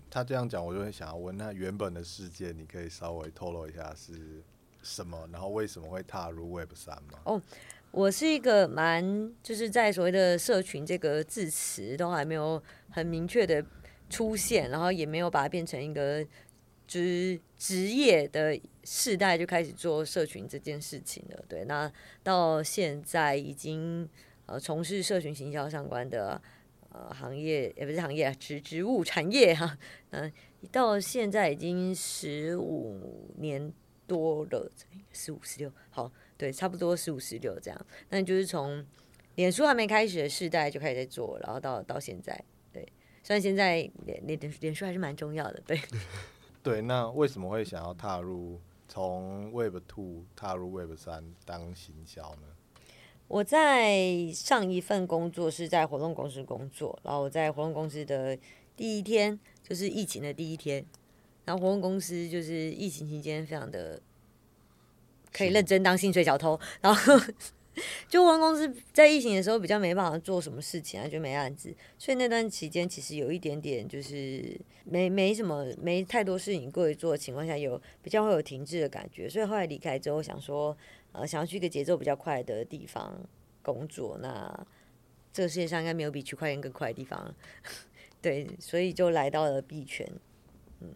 [0.09, 4.43] 他这样讲，我就会想要问，那原本的世界，你可以稍微透露一下是？
[4.83, 5.29] 什么？
[5.33, 7.19] 然后为什么会踏入 Web 三吗？
[7.25, 7.43] 哦，
[7.91, 13.65] 我是一个蛮就是在所谓的社群这个字词都还没有很明确的
[14.09, 16.27] 出现，然后也没有把它变成一个
[16.87, 21.45] 职职业的世代就开始做社群这件事情了。
[21.47, 24.09] 对，那到现在已经
[24.47, 26.41] 呃从事社群行销相关的
[26.91, 29.77] 呃行业，也不是行业啊，职职务产业哈，
[30.11, 30.33] 嗯、
[30.73, 33.73] 到现在已经十五年。
[34.11, 34.69] 多了
[35.13, 37.87] 十五十六，好，对，差不多十五十六这样。
[38.09, 38.85] 那就是从
[39.37, 42.83] 脸书还没开始的世代就开始在做，然后到到现在，对，
[43.23, 45.81] 虽然现在脸脸脸书还是蛮重要的，对。
[46.61, 52.49] 对，那为什么会想要踏入从 Web Two 踏入 Web 三当行销呢？
[53.29, 58.37] 我在上一份工作是在活动公司工作，然后我在活动公司的
[58.77, 60.85] 第一天就是疫情的第一天。
[61.45, 64.01] 然后活动公司就是疫情期间非常的
[65.33, 67.21] 可以认真当薪水小偷，然后
[68.09, 80.77] 就我们公司在疫情的时候比较没办法做什么事情啊，就没案子，所以那段期间其实有一点点就是没没什么没太多事情过去做的情况下，有比较会有停滞的感觉，所以后来离开之后想说，
[81.13, 83.19] 呃，想要去一个节奏比较快的地方
[83.63, 84.67] 工作，那
[85.33, 87.35] 这个世界上应该没有比区块链更快的地方，
[88.21, 90.07] 对，所以就来到了币圈。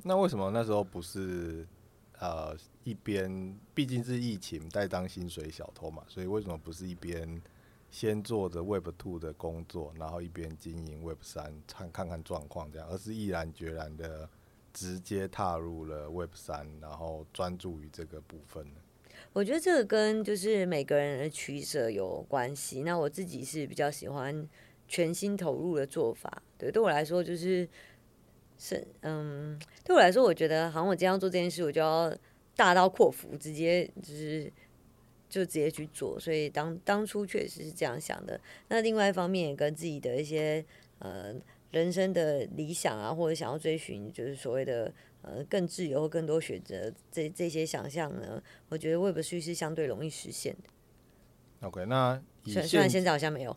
[0.02, 1.66] 那为什么那时候不是？
[2.20, 7.42] 呃，一边毕竟是疫情，在当薪水小偷嘛，所以为什么不是一边
[7.90, 14.30] 先做着 Web Two 的工作，然后一边经营 Web 三，看看看状况这样，而是毅然决然的
[14.72, 18.80] 直接踏入了 Web 三，然后专注于这个部分呢？
[19.32, 22.84] 我觉得这个跟就是每个人的取舍有关系。
[22.84, 24.48] 那我自己是比较喜欢
[24.86, 27.68] 全心投入的做法，对，对我来说就是。
[28.66, 32.10] 是，嗯，对我来说，我觉得好像我今天要做这件事，我就要
[32.56, 34.50] 大刀阔斧，直接就是
[35.28, 36.18] 就直接去做。
[36.18, 38.40] 所以当当初确实是这样想的。
[38.68, 40.64] 那另外一方面，也跟自己的一些
[41.00, 41.34] 呃
[41.72, 51.68] 人生的理想啊，或者想要追寻，就是所谓的呃更自由、更多选择这这些想象呢，我觉得 Web3 是相对容易实现的。
[51.68, 53.56] OK，那虽然虽然现在好像没有，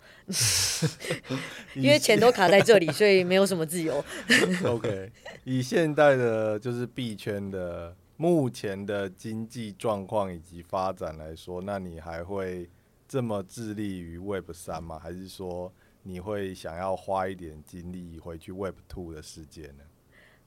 [1.76, 4.04] 因为钱都卡在这里，所以没有什么自由。
[4.66, 5.12] OK，
[5.44, 12.70] 以现在的就是币圈的目前的经济状况以及发展来说，那你还会
[13.08, 14.98] 这么致力于 Web 三吗？
[14.98, 15.72] 还是说
[16.04, 19.84] 你会想要花一点精力回去 Web two 的世界呢？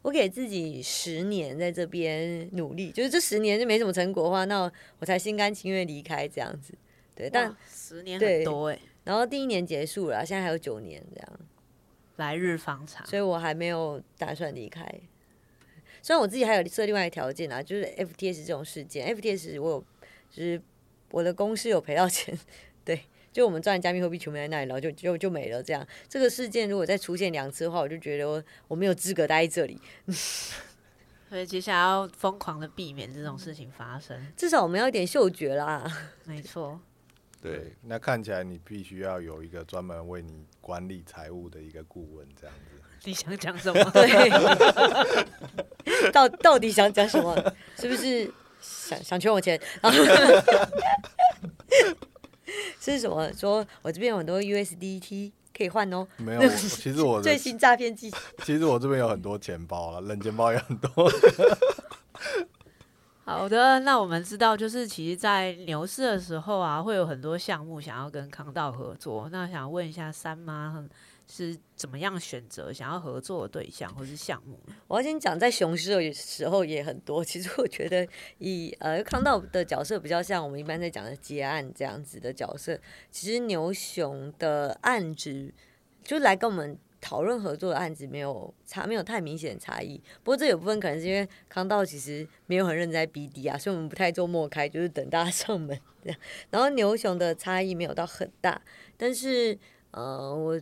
[0.03, 6.73] 我给自己十年在这边努力，就是这十年就没什么成果的话，那我才心甘情愿离开这样子。
[7.21, 11.41] 对，但十年很多哎，然后第一年结束了，现在还有九年这样，
[12.17, 14.83] 来日方长，所以我还没有打算离开。
[16.03, 19.85] 虽然我自己还有设另外一个条件啊，就是 FTS 这种事件，FTS 我有
[20.31, 20.61] 就是
[21.11, 22.39] 我的公司有赔到钱，
[22.85, 25.87] 对，就我们赚加密货币全部在那里，然后就就就没了这样。
[26.09, 29.79] 这个事件如果再出现两次的话，我就觉得我我没有资格待在这里。
[31.29, 35.85] 所以接下来要疯狂的避免这种事情发生，至少我们要一点嗅觉啦。
[36.25, 36.81] 没错。
[37.43, 42.63] 对，那看起来你必须要有一个专门为你管理财务的一个顾问，这样子。
[43.05, 43.83] 你想讲什么？
[43.93, 44.31] 对，
[46.13, 47.35] 到到底想讲什么？
[47.79, 49.59] 是不是想想圈我钱？
[52.79, 53.33] 这 是什么？
[53.33, 56.07] 说我这边有很多 USDT 可以换哦。
[56.19, 58.17] 没有，其实我最新诈骗技术。
[58.45, 61.11] 其实我这边有很多钱包了，冷钱包也很多。
[63.31, 69.29] 好的，那我们知道，就是其实，在牛市的时候啊，会有很多项目想要跟康道合作。
[69.31, 70.85] 那想问一下，三妈
[71.29, 74.59] 是怎么样选择想要合作的对象或是项目？
[74.89, 77.25] 我要先讲，在熊市的时候也很多。
[77.25, 78.05] 其实我觉得
[78.39, 82.77] 以，呃康道的角色比较像我们一般在讲的接案这样子的角色。
[83.13, 85.55] 其实牛熊的案子
[86.03, 86.77] 就来跟我们。
[87.01, 90.01] 讨论合作的案子没有差，没有太明显的差异。
[90.23, 96.19] 不过这有部分可能是因为康道其实没有很认真在 BD 啊，所以我们不太做陌开，就是等大家 上门这样。
[96.51, 98.61] 然后牛熊的差异没有到很大，
[98.97, 99.59] 但是
[99.93, 100.61] 呃，我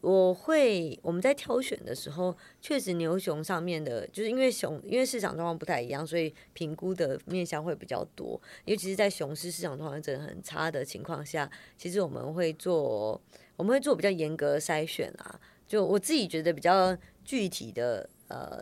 [0.00, 8.40] 我会我们在挑选的时候，确实牛熊上面的，就是因为熊因为市场状况不太一样，所以评估的面向会比较多。
[8.64, 13.20] 尤其是在熊市市场状况真的很差的情况下，其实我们会做
[13.56, 15.40] 我们会做比较严格的筛选啊。
[15.68, 18.60] 就我自己觉得比较具体的呃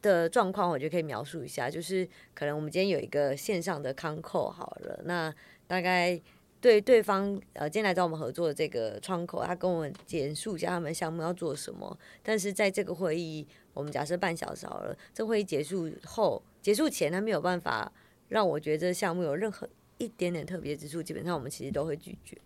[0.00, 1.68] 的状况，我就可以描述一下。
[1.68, 5.34] 就是可能我们今天有一个线上的康扣好了，那
[5.66, 6.18] 大概
[6.60, 11.98] 对对方呃今天来找我们合作的这个窗口，他跟我们简述一下他们项目要做什么。
[12.22, 17.92] 但是在这个会议，我们假设半小时好了，这会议结束后结束前，他没有办法
[18.28, 22.38] 让我觉得这项目有任何一点点特别之处，基本上我们其实都会拒绝。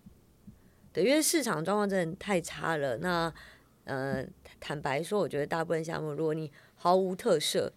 [0.92, 2.98] 对，因为市场状况真的太差了。
[2.98, 3.32] 那
[3.84, 4.24] 呃，
[4.60, 7.72] 坦白说，我觉得大部分项目，如果你毫无特色，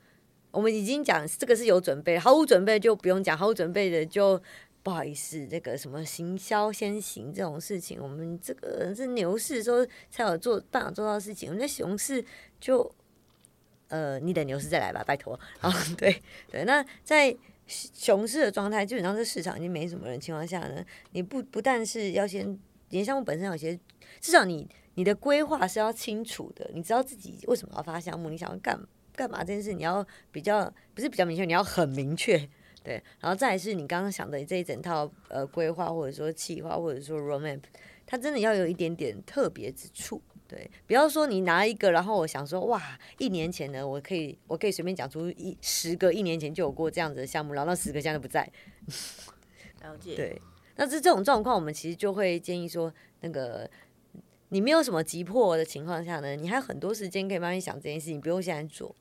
[0.51, 4.39] 我们已经讲这个是有准备，毫无准备就不用讲，毫无准备的就
[4.83, 12.23] 不好意思，这个什么行销先行这种事情，我们这个是牛市的时候才有做办法做到的事情，我们在熊市
[12.59, 12.93] 就
[13.87, 22.59] 呃，你等牛市再来吧，拜托 啊，对对，那在熊市的状态，基本上这市场已经没什么人情况下呢，你不不但是要先，
[22.89, 23.79] 你项目本身有些，
[24.21, 24.69] 至少你。
[24.95, 28.79] 你的规划是要清楚的，你知道自己为什么要发项目，你想要干
[29.15, 32.37] 干嘛这件事，你要比较不是比较明确，你要很明确，
[32.83, 33.01] 对。
[33.19, 37.61] 然后再来是你刚刚想的这一整套呃规划，或者说企划，或者说 roadmap，
[38.05, 40.69] 它真的要有一点点特别之处，对。
[40.85, 48.47] 不要说你拿一个，然后我想说哇，一年前呢，我可以我可以随便讲出一十个一年前就有过这样子的项目，然后那十个现在都不在。
[49.81, 50.15] 了解。
[50.15, 50.41] 对。
[50.75, 53.69] 那这这种状况，我们其实就会建议说，那个
[54.53, 58.95] 你没有什么急迫的情况下呢，你还有很多时间可以慢慢想这件事情，不用现在做。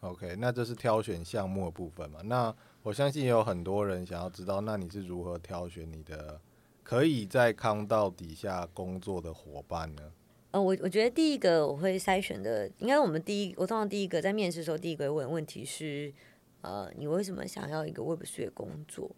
[0.00, 2.20] OK，那这是挑选项目的部分嘛？
[2.24, 6.38] 那我相信也有很多人想要知道，那你是如何挑选你的
[6.82, 10.12] 可以在康道底下工作的伙伴呢？
[10.50, 16.12] 呃，我我觉得第一个我会筛选的，应该我们第一，我通常第一个在面试的时候，第一个问问题是，
[16.60, 19.10] 呃，你为什么想要一个 Web3 的工作？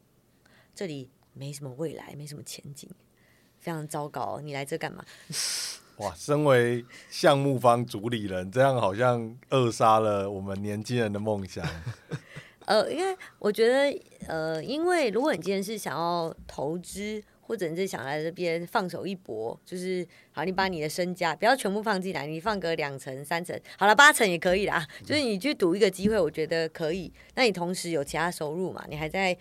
[0.73, 2.89] 这里没什么未来，没什么前景，
[3.63, 5.05] 非常糟糕，你来这干嘛？
[5.99, 11.65] 哇，身为项目方主理人，这样好像扼杀了我们年轻人的梦想。
[12.67, 24.85] 呃，因为我觉得，呃，因为如果你今天是想要投资，或者你是想来这边放手一搏，就是好，你把你的身家不要全部放进来，你放个两层、三层，好了，八层也可以啦。
[25.05, 27.13] 就是你去赌一个机会，我觉得可以。
[27.35, 28.85] 那你同时有其他收入嘛？
[28.89, 29.37] 你还在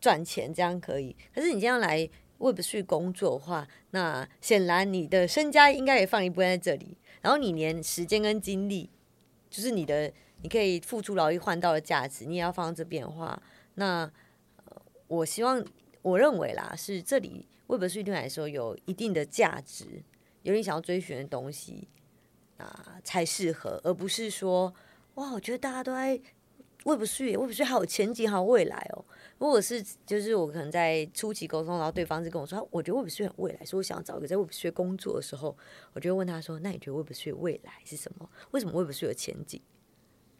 [0.00, 1.14] 赚钱，这样可以。
[1.34, 2.08] 可是你这样来
[2.38, 8.90] Web3 工作的话，那显然你的身家应该也放一部分在这里，然后你连时间跟精力，
[9.50, 10.12] 就是你的。
[10.40, 13.42] 你可以付出劳力换到的价值，你也要放这边的话，
[13.74, 14.08] 那
[15.08, 15.64] 我希望，
[16.00, 20.04] 我认为啦，是这里 Web3 对你来说有一定的价值，
[20.42, 21.88] 有你想要追寻的东西
[22.56, 24.72] 啊，才适合，而不是说，
[25.14, 26.20] 哇，我觉得大家都在
[26.84, 29.04] Web3，Web3 好有前景，好有未来哦。
[29.38, 35.56] 如果是就是我可能在初期沟通，然后对方是跟我说，我觉得 Web3 很未来，所以我想要找一个在 Web3 工作的时候，
[35.92, 38.28] 我就问他说，那你觉得 Web3 未来是什么？
[38.50, 39.62] 为什么 Web3 有前景？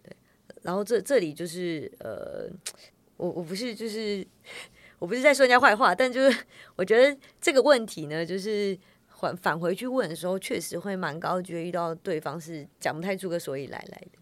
[0.03, 0.17] 对
[0.63, 2.51] 然后这这里就是呃，
[3.17, 4.27] 我我不是就是
[4.99, 6.45] 我不是在说人家坏话，但就是
[6.75, 8.77] 我觉得这个问题呢，就是
[9.07, 14.18] 返返回去问的时候，确实会蛮高觉得遇到对方是讲不太出个所以来来的。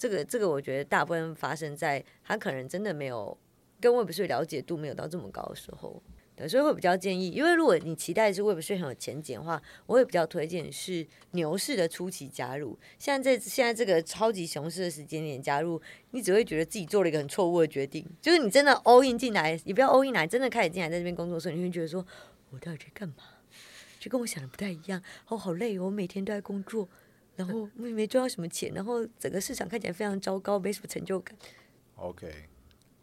[0.00, 3.36] 这个这个我觉得大部分发生在他可能真的没有
[3.78, 6.02] 跟 Web3 了解度没有到这么高的时候。
[6.34, 12.78] 对所以会比较建议，因为如果你期待是 Web3 很有前景的话，我会比较推荐是牛市的初期加入。
[12.98, 15.78] 现在这现在这个超级熊市的时间点加入，
[16.12, 18.06] 你只会觉得自己做了一个很错误的决定。
[18.22, 22.06] 就是你真的 all in 进来，你不要 all in 来，真的开始进来在这边工作的时候，你会觉得说，
[22.48, 23.16] 我到底在干嘛？
[23.98, 25.02] 就跟我想的不太一样。
[25.28, 26.88] 哦，好累哦，我每天都在工作，
[27.40, 31.34] 然后 我也没赚到什么钱，然后整个市场看起来非常糟糕，没什么成就感。
[31.96, 32.30] OK。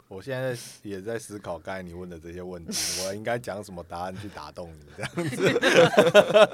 [0.06, 6.50] 我现在也在思考刚才你问的这些问题，我应该讲什么答案去打动你这样子。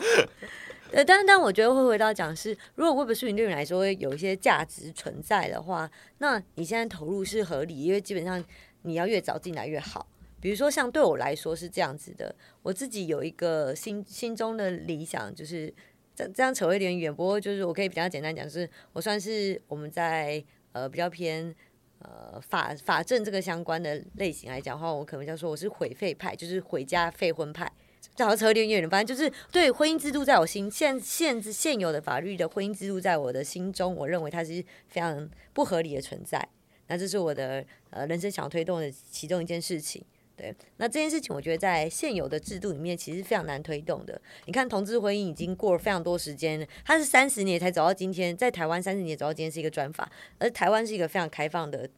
[0.91, 8.45] 呃，但但我觉得会回到讲是，如果 Web3 对你来说有一些价值存在的话，那你现在投入是合理，因为基本上
[8.83, 10.09] 你要越早进来越好。
[10.41, 15.73] 比如说像对我来说是这样子的，我自己有一个心心中的理想，就是
[16.15, 20.43] 这这样扯有点远，不过就是我可以比较简单讲，是我算是我们在
[20.73, 21.55] 呃比较偏。
[22.01, 27.71] 呃，法法政这个相关的类型来讲的话，我可能叫说我是毁废派，就是毁家废婚派。
[28.15, 36.47] 这好扯点远了，反正就是对婚姻制度，在我心现现现有的法律的婚姻制度，在我的心中，我认为它是非常不合理的存在。
[36.89, 40.05] 那这是我的呃人生想要推动的其中一件事情。
[40.37, 44.21] 对，那这件事情我觉得在现有的制度里面其实非常难推动的。
[44.47, 51.89] 你看，同志婚姻已经过了非常多时间，它是三十年才走到今天，在台湾三十年走到今天是一个专法，而台湾是一个非常开放的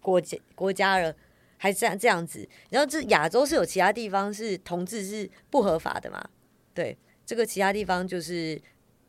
[0.00, 1.12] 国家国家了，
[1.56, 2.48] 还这样这样子。
[2.70, 6.24] 然后这亚洲是有其他地方是同志是不合法的嘛？
[6.72, 8.60] 对，这个其他地方就是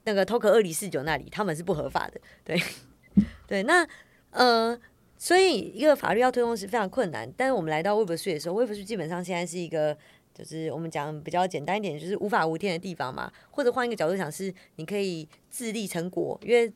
[0.06, 2.20] 那个 TOKO 二零四九那里，他们是不合法的。
[2.44, 2.60] 对，
[3.46, 3.88] 对，那
[4.32, 4.80] 呃。
[5.24, 7.32] 所以，一个法律要推动是非常困难。
[7.38, 9.96] 但是，我们来到 Web3 的时候，Web3 基本上现在是一个，
[10.34, 13.32] 就是我们讲比较简单一点，就是无法无天的地方嘛。
[13.52, 16.74] 或者换一个角度讲，是你可以自立成国，因为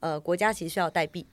[0.00, 1.24] 呃，国家其实需要代币，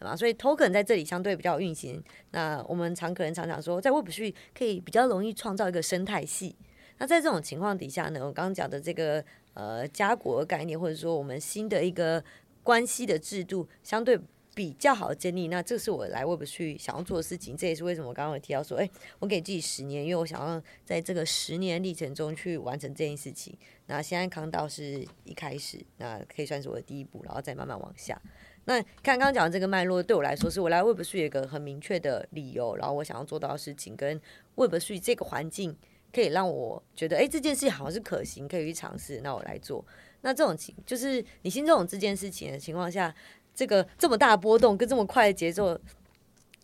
[0.00, 0.16] 对吧？
[0.16, 2.02] 所以 Token 在这里相对比较运行。
[2.32, 6.56] 那我们常可能常常说，在 Web3 可以比较容易创造一个生态系。
[6.98, 12.24] 那在这种情况底下呢，我刚刚讲的这个呃家国概念，或者说我们新的一个
[12.64, 14.18] 关系的制度，相对。
[14.60, 17.56] 比较好的建立，那这是我来 Web3 想要做的事情。
[17.56, 18.86] 这也是为什么我刚刚有提到说，哎，
[19.18, 23.56] 我给自己十年，因为我想要在这个十年历程中去完成这件事情。
[23.86, 28.20] 那现在康道是一开始，那可以算是我的第一步，然后再慢慢往下。
[28.66, 34.20] 那看刚刚讲的这个脉络，对我来说是我来 Web3 有一个很明确的理由，然后我想要做到的事情，跟
[34.56, 35.74] Web3 这个环境
[36.12, 39.82] 可以让我觉得，哎，这件事情好像是可行，可以去尝试，那我来做。
[40.20, 43.14] 那这种情就是你心中有这件事情的情况下。
[43.54, 45.78] 这个这么大波动跟这么快的节奏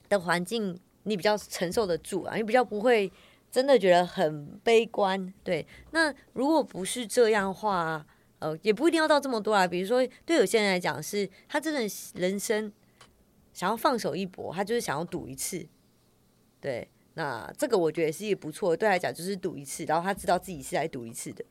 [0.08, 2.36] 的环境，你比较承受得住啊？
[2.36, 3.10] 你比较不会
[3.50, 5.32] 真的觉得很悲观。
[5.42, 8.04] 对，那如果不是这样的话，
[8.38, 9.66] 呃，也不一定要到这么多啊。
[9.66, 11.80] 比如说，对有些人来讲，是他真的
[12.14, 12.70] 人生
[13.52, 15.66] 想要放手一搏，他就是想要赌一次。
[16.60, 21.44] 对，那这个我觉得也是一个不错，对他来讲就是赌一次，然后他知道自己是来赌一次的。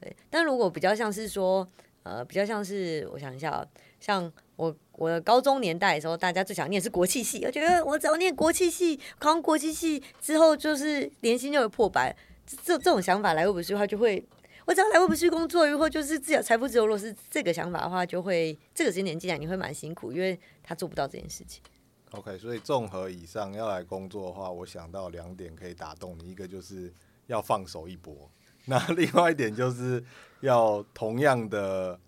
[0.00, 1.66] 对，但如果比较像是说，
[2.02, 3.66] 呃，比较像是我想一下，啊
[3.98, 12.16] 像我我的高中年代的时候，大家最想念是国企系，我觉得我只要念国企系，考上国企系之后，就是年薪就会破百。
[12.62, 14.22] 这这种想法来，会不会的话就会，
[14.66, 16.86] 我只要来会不会工作，以后就是自由财富自由。
[16.86, 21.62] 如果是这个想法的话，就会这个时间点进来你会蛮辛苦，因为他做不到这件事情。
[22.10, 26.92] OK，所以综合以上要来工作的话，我想到两点可以打动你，一个就是
[27.26, 28.30] 要放手一搏，
[28.66, 30.04] 那另外一点就是
[30.40, 31.98] 要同样的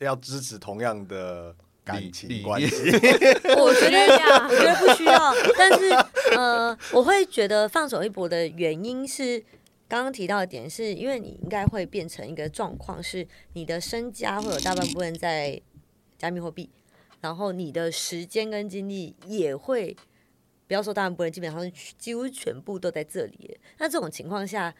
[0.00, 1.56] 要支持同样的
[1.94, 2.90] 感情关系。
[3.56, 5.90] 我觉得呀，我觉得不需要，但是
[6.36, 9.42] 呃，我会觉得放手一搏的原因是
[9.88, 15.60] 刚刚提到的点，是因为你应该会变成一个状况，是你的身家会有大半部分在
[16.18, 16.68] 加密货币。
[17.20, 19.96] 然后你的时间跟精力也会，
[20.68, 23.58] 不要说大半部分，基本上几乎全部都在这里。
[23.78, 24.72] 那这种情况下，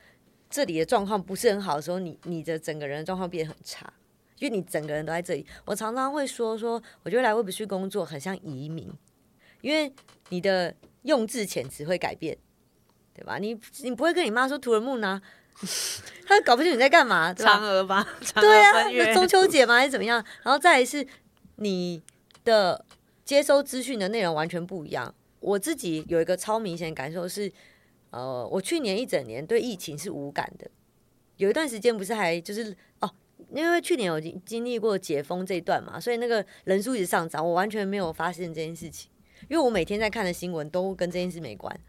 [0.49, 3.93] 这里的状况不是很好的时候，你你的整个人的状况变得很差，
[4.39, 5.47] 因为你整个人都在这里。
[5.65, 8.91] 我常常会说说，我觉得来 Web3 工作很像移民，
[9.61, 9.93] 因为
[10.31, 12.37] 你的用字遣词会改变，
[13.15, 13.39] 对吧？
[13.39, 15.21] 你你不会跟你妈说“图尔木呢”，
[16.27, 17.59] 他搞不清你在干嘛，对吧？
[17.59, 18.07] 嫦娥吧？
[18.41, 19.77] 对啊，中秋节吗？
[19.77, 20.25] 还是怎么样？
[20.43, 21.07] 然后再来是
[21.57, 22.03] 你。
[22.45, 22.83] 的
[23.27, 25.15] 接收资讯的内容完全不一样。
[25.41, 27.53] 我自己有一个超明显的感受是，
[28.09, 30.71] 呃，我去年一整年对疫情是无感的。
[31.37, 32.75] 有一段时间不是还就是哦，
[33.53, 39.11] 因为去年有经经历过解封这一段嘛，所以那个人数一直上涨，我完全没有发现这件事情。
[39.49, 41.81] 因为我每天在看的新闻都跟这件事没关，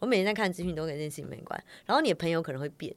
[0.00, 1.64] 我每天在看资讯都跟这件事情没关。
[1.86, 2.94] 然后你的朋友可能会变，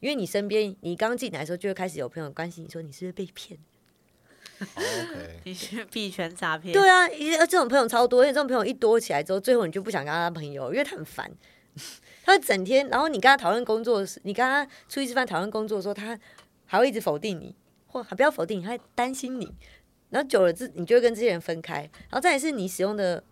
[0.00, 3.58] 因为你身边你刚进来的时候就会开始有朋友关心你说你是不是被骗。
[4.60, 6.72] OK， 你是币圈诈骗？
[6.72, 11.30] 对啊，因为这种朋友超多，因为这种朋友一多起来之后，最后你就不想跟他当朋友，因为他很烦。
[12.24, 16.16] 他整天，然后你跟他讨论工作时，你跟他出去吃饭讨论工作的时候，他
[16.66, 17.54] 还会一直否定你，
[17.86, 19.54] 或还不要否定，你还担心你。
[20.10, 21.80] 然后久了之，你就会跟这些人分开。
[21.82, 23.24] 然后再也是你使用的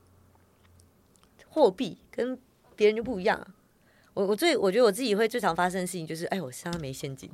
[1.48, 2.38] 货币跟
[2.74, 3.46] 别人就不一样。
[4.14, 7.30] 我我最我觉得我自己会最常发生的事情就是，哎，我身上没现金。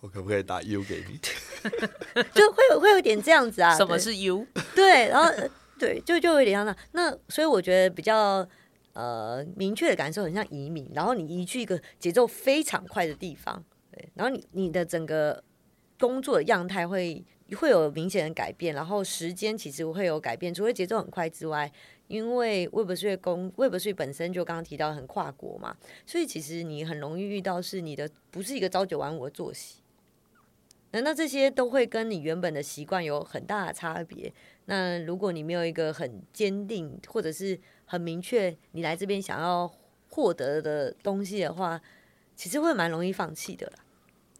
[0.00, 1.18] 我可不可以打 U 给你？
[2.34, 3.74] 就会有会有点这样子啊。
[3.74, 4.46] 什么是 U？
[4.74, 5.32] 对，然后
[5.78, 8.46] 对，就就有点像那那，所以我觉得比较
[8.92, 13.64] 呃明确的感受很像移民，然后你移去一个节奏非常快的地方，
[13.96, 15.42] 对，然后你你的整个
[15.98, 17.24] 工作的样态会
[17.56, 21.72] 会有明显的改变，然后时间其实会有改变，除了节奏很快之外，
[22.08, 25.74] 因为 Web3 工 Web3 本身就刚刚提到很跨国嘛，
[26.04, 29.80] 所以其实你很容易遇到是你的不是一个朝九晚五的作息。
[30.92, 34.32] 那这些都会跟你原本的习惯有很大的差别。
[34.66, 39.70] 那如果你没有一个很坚定或者是很明确你来这边想要
[40.08, 41.80] 获得的东西的话，
[42.34, 43.84] 其实会蛮容易放弃的啦，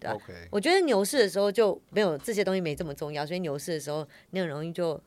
[0.00, 0.18] 对吧.
[0.50, 5.00] 我觉得牛市的时候就没有这些东西没这么重要，所以牛市的时候你很容易就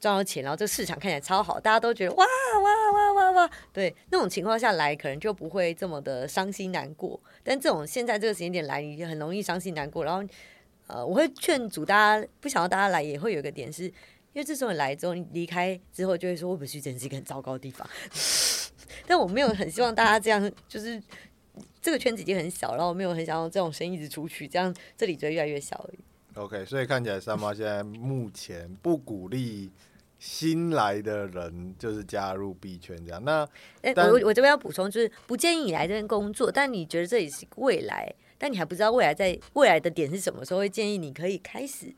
[0.00, 7.20] 赚到钱，然后这个市场看起来超好，大家都觉得哇哇哇哇哇，对，那种情况下来可能就不会这么的伤心难过。
[7.42, 10.26] 但这种现在这个时间点来，你就很容易伤心难过，然后。
[10.88, 13.92] 呃，我会劝阻大家，不想要大家来，也会有一个点是，因
[14.34, 17.88] 为这时候你来之后，你离开之后就会说，我不会去真是一个很糟糕的地方？
[19.06, 21.00] 但我没有很希望大家这样，就是
[21.82, 25.98] 这个圈子已经很小，然后我没有很想要这种声音一直出去，这样这里就会越来越小而已。
[26.34, 29.70] OK，所以看起来三妈现在目前不鼓励
[30.18, 33.22] 新来的人就是加入币圈这样。
[33.22, 33.42] 那，
[33.82, 38.14] 哎、欸，我我这边要补充，就是不建议你来这边工作，但你觉得这里是未来。
[38.38, 41.94] 但你还不知道未来在未来的点是什么时候，会建议你可以开始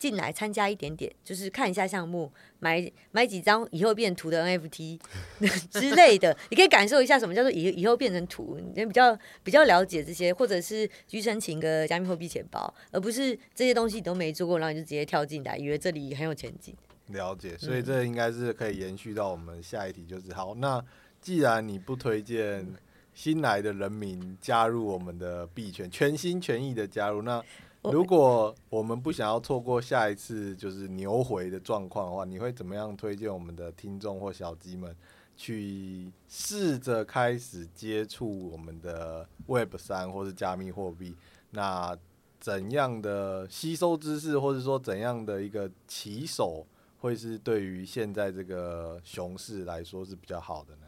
[0.00, 4.98] 进来参加一点点，就是看一下项目，买买几张以后变图的 NFT
[5.70, 16.74] 之类的， 你可以感受一下什么叫做以以后变成图，你比较比较了解这些，或者是去申请个加密货币钱包，而不是这些东西你都没做过，然后你就直接跳进来，以为这里很有前景。
[17.08, 20.82] 了解，所以这应该是可以延续到我们下一题，就是好，那
[21.20, 22.66] 既然你不推荐。
[23.12, 27.22] 新来的人民加入我们的币圈，全心全意的加入。
[27.22, 27.42] 那
[27.82, 34.94] 如果我们不想要错过下一次就是牛回的状况的话，你会怎么样推荐我们的听众或小鸡们
[35.36, 41.16] 去试着开始接触我们的 Web 三或是加密货币？
[41.50, 41.96] 那
[42.38, 46.66] 怎样的吸收知识，或者说怎样的一个起手，
[46.98, 50.86] 会是对于现在这个熊市来说是比较好的呢？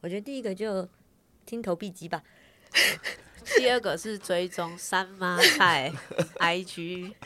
[0.00, 0.88] 我觉得第一个就。
[1.46, 2.22] 听投币机吧。
[3.56, 5.92] 第二个是追踪三妈菜
[6.38, 7.12] IG。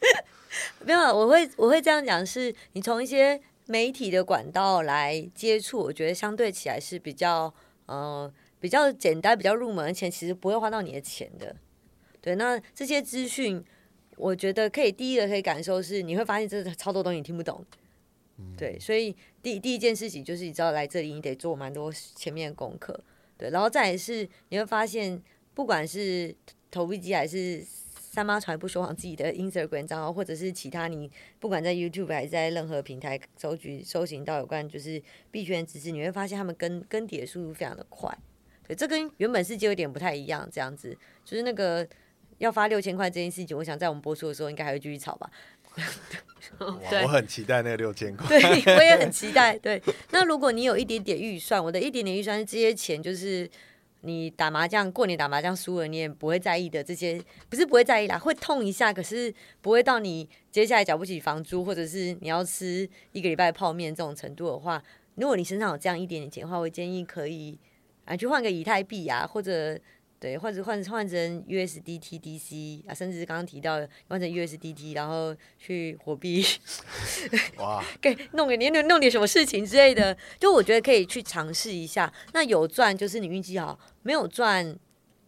[0.84, 7.52] 没有，我会我会这样讲，是你从一些媒体的管道来接触，我觉得相对起来是比较
[7.86, 11.54] 呃比较简单、比较入门，而且其实不会花到你的钱的。
[12.20, 13.62] 对，那这些资讯，
[14.16, 17.64] 我觉得可以第一个可以感受是，你会发现真的超多东西你听不懂。
[18.56, 22.98] 对，所以第第一件事情就是你知道来这里你得做蛮多前面的功课。
[23.36, 25.20] 对，然后再也是你会发现，
[25.58, 26.32] 不管是
[26.70, 35.02] 投币机还是三妈从来不说谎自己的 Instagram 账号，或者是其他你不管在 YouTube 还是在任何平台搜集搜寻到有关就是
[35.32, 38.08] 币圈知识，你会发现他们更更迭的速度非常的快。
[38.68, 41.84] 对，这跟原本世界有点不太一样，这样子就是那个。
[42.38, 45.28] 要发六千块这件事情，我想在我们播出的时候，应该还会继续吵吧。
[46.88, 48.28] 对，我很期待那个六千块。
[48.30, 49.58] 对，我也很期待。
[49.58, 49.82] 对，
[50.12, 53.50] 那如果你有一点点预算，我的一点点预算是这些钱，就是
[54.02, 56.82] 你打麻将过年打麻将输了，你也不会在意的。
[56.82, 64.82] 这些不是不会在意啦，会痛一下，可是不会到你接下来缴不起房租，或者是你要吃一个礼拜泡面这种程度的话。
[65.16, 67.58] 如果你身上有这样一点点钱的话，我建议可以
[68.04, 69.78] 啊去换个以太币啊，或者。
[70.20, 76.44] 对，或者换换成 USDT DC 啊，甚至刚刚提到换成 USDT，然后去火币，
[77.58, 82.12] 哇，给弄点弄弄点什么事情之类的，就我觉得可以去尝试一下。
[82.32, 84.76] 那有赚就是你运气好，没有赚，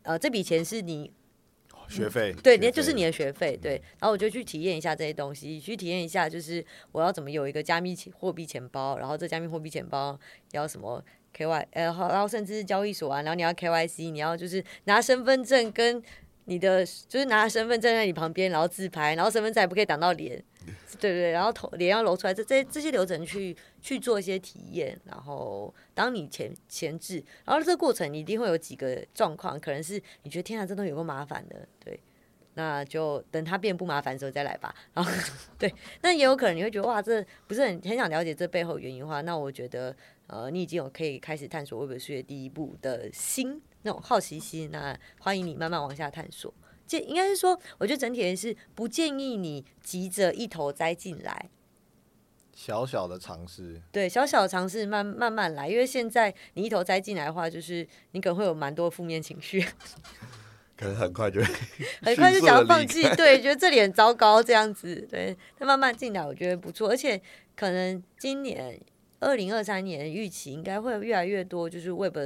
[0.02, 1.12] 呃，这笔钱是你
[1.88, 3.80] 学费，对，那就是你的学费，对。
[4.00, 10.18] 然后我就去体验一下这些东西，去体验一下，就是我要怎么有一个加密货币钱包，然后这加密货币钱包
[10.50, 11.04] 要什么。
[11.32, 16.02] K Y，呃，好，然后甚至是交易所啊，然后你要 K Y C，你要就是拿身份证跟
[16.46, 20.42] 你的，就是拿身份证在你旁边，然后自拍，然后身份证也不可以挡到脸，
[20.98, 32.00] 对对对，然后头脸要露出来，这这这些流程去去做一些体验，然后当你前前置，然后这个过程你一定会有几个状况，可能是你觉得天啊，这东西有够麻烦的，对，
[32.54, 35.12] 那就等它变不麻烦的时候再来吧，然后
[35.56, 35.72] 对，
[36.02, 39.94] 那也有可能你会觉得哇，这不是很很想了解这背后原因的话，那我觉得。
[40.30, 46.54] 呃，你已经有可以开始探索 Web 3的第一步的心，那种好奇心，那欢迎你慢慢往下探索。
[46.86, 51.50] 这应该是说，我觉得整体人是不建议你急着一头栽进来，
[52.54, 55.68] 小小的尝试，对，小小的尝试，慢慢慢来。
[55.68, 59.60] 因为现在你一头栽进来的话，就是你可能会有蛮多负面情绪，
[60.78, 61.42] 可能很快就
[62.02, 65.36] 很快就想要放弃，对，觉得这里很糟糕这样子，对。
[65.58, 67.20] 那慢慢进来，我觉得不错，而且
[67.56, 68.80] 可能今年。
[69.20, 72.16] 二零二三年预期应该会有越来越多，就是 Web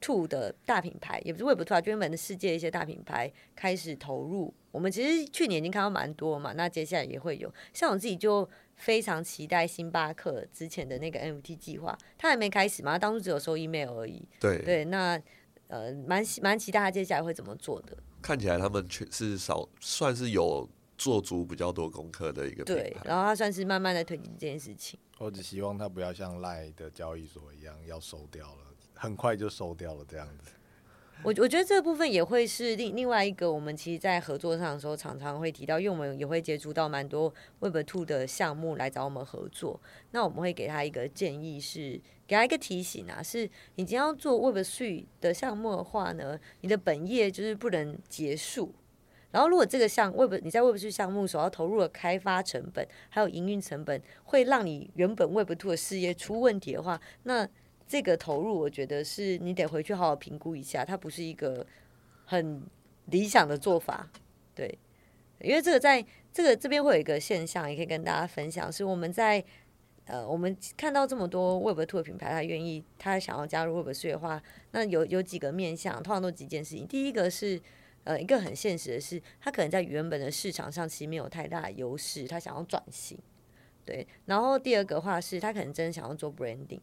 [0.00, 4.52] Two 的大品牌，也不是 Web Two 啊，就原本的世界一些大品牌开始投入。
[4.70, 7.52] 我们其实去年已经看到蛮多嘛，那接下来也会有。
[7.72, 14.26] 像我自己就非常期待星巴克之前的那个 NFT 计划，它还没开始嘛，当初只有收 email 而已。
[14.40, 15.20] 对对，那
[15.68, 17.96] 呃，蛮蛮期待它接下来会怎么做的。
[18.20, 20.68] 看起来他们确是少算是有
[21.02, 25.00] 做足比较多功课的一个对，然后他算是慢慢的推进这件事情。
[25.18, 28.62] 我只希望他不要像赖的交易所一样要收掉了，
[28.94, 30.52] 很快就收掉了这样子。
[31.24, 39.80] 我我觉得这部分也会是另另外一个，我们其实，在合作上的时候常常会提到，因为我们也会接触到蛮多 Web Two 的项目来找我们合作。
[40.12, 48.72] 那我们会给他一个建议是，给他一个提醒啊，是你今天要做 Web Three 的项目的话呢，你的本业就是不能结束。
[49.32, 57.48] 然后，如果这个项 Web 你在 Web3 项目所要投入的开发成本还有营运成本，会让你原本 Web2 的事业出问题的话，那
[57.88, 61.66] 这个投入我觉得是你得回去好好评估一下，它不是一个
[62.26, 62.62] 很
[63.06, 64.06] 理想的做法，
[64.54, 64.78] 对，
[65.40, 69.42] 因为这个在这个这边会有一个现象，也可以跟大家分享，是我们在
[70.04, 77.58] 呃我们看到这么多 Web2 的品牌，他愿意他想要加入 Web3 的话，那有有几个面向，通常都几件事情，第一个是。
[78.04, 83.16] 呃，一个很现实的是，他可能在原本的市场上其实没有太大的优势，他想要转型，
[83.84, 84.06] 对。
[84.26, 86.80] 然后第二个话是，他可能真的想要做 branding。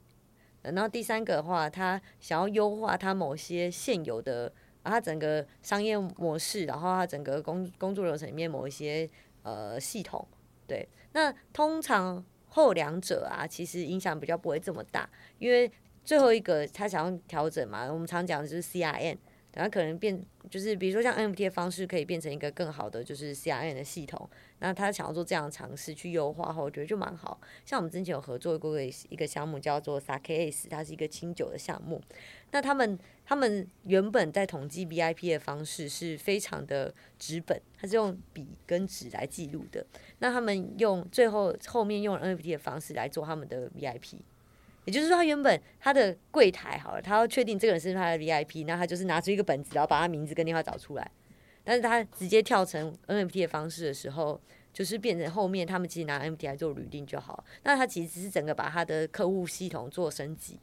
[0.61, 4.51] 然后第三个的话，他想要优化他某些现有的，
[4.83, 9.09] 啊，他整个商业模式，然后他整个工工作流程里面某一些
[9.43, 10.25] 呃系统，
[10.67, 10.87] 对。
[11.11, 15.69] 那通常后两者啊，其实影响比较不会这么大，因为
[16.03, 19.17] 最后一个他想要调整嘛，我们常讲的就是 CRM。
[19.59, 20.17] 然后可能变，
[20.49, 24.29] 就是比如说像 NFT 的方式，可以变成一个更好的就是 CRM 的系统。
[24.59, 27.37] 那他想要做这样的尝试去优化后，我觉得就蛮好。
[27.65, 32.01] 像我们之前有合作过一个项目叫做 Sake Ace，它是一个清酒的项目。
[32.51, 39.85] 那他们他们原本在统计 VIP 的方式是非常的纸本，它是用笔跟纸来记录的。
[40.19, 44.19] 那他们用最后后面用 NFT 的方式来做他们的 VIP。
[44.89, 51.11] 也就是说，他原本他的柜台好了，他要确定这个人是他的 VIP，那他就是拿出一个本子，然后把他名字跟电话找出来。
[51.63, 54.41] 但是他直接跳成 NFT 的方式的时候，
[54.73, 57.45] 就是变成后面他们其实拿 NFT 来做滤镜就好。
[57.61, 60.59] 那他其实只是整个把他的客户系统做升级。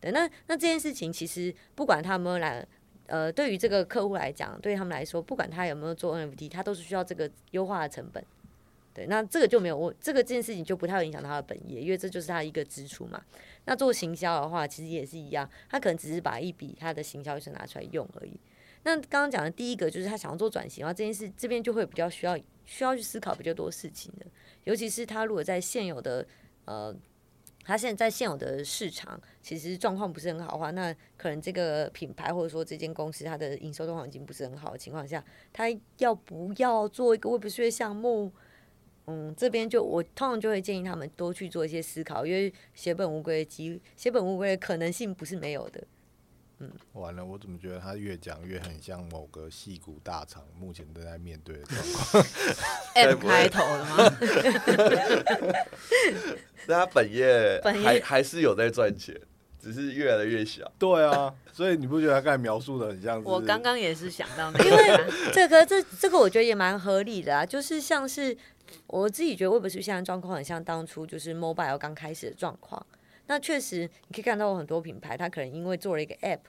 [0.00, 2.66] 对，那那这件事情其实不管他们来，
[3.06, 8.24] 呃，对于这个客户来讲，对他们来说，不管他有没有做 NFT，他都是需要这个优化的成本。
[8.92, 13.22] 对，那这个就没有问，这个这件事情就不太会影响他的本业，因为这就是他一个支出嘛。
[13.66, 18.40] 那做行销的话，其实也是一样，他可能只是把一笔他的行销预算拿出来用而已。
[18.82, 24.26] 那刚刚讲的第一个就是他想要做转型的话，这件事这边就会比较需要需要去思考比较多事情的，
[24.64, 26.26] 尤其是他如果在现有的
[26.64, 26.92] 呃，
[27.62, 35.22] 他现在在现有的市场其实状况不是很好的话，那可能这个品牌或者说这间公司它的营收状况已经不是很好的情况下，
[35.52, 35.66] 他
[35.98, 38.32] 要不要做一个 Web3 项目？
[39.10, 45.82] 嗯，这边就我通常就会建议他们多去做一些思考，因为血本无归的机，血本无归的可能性不是没有的。
[46.62, 52.24] 嗯，完了，我怎么觉得他越讲越很像某个戏骨大厂目前正在面对的状况？
[52.94, 54.16] M 开头的吗？
[56.68, 59.18] 那他本业本业还还是有在赚钱，
[59.58, 60.70] 只是越来越小。
[60.78, 63.26] 对啊，所以你不觉得他刚才描述的很像是？
[63.26, 68.36] 我刚刚也是想到那个，因为这个这这个我觉得也蛮合理的啊，就是像是
[68.86, 72.84] 我自己觉得 Web3 现在状况很像当初就是 Mobile 刚开始的状况。
[73.26, 76.40] 那确实，你可以看到很多品牌，它可能因为做了一个 App，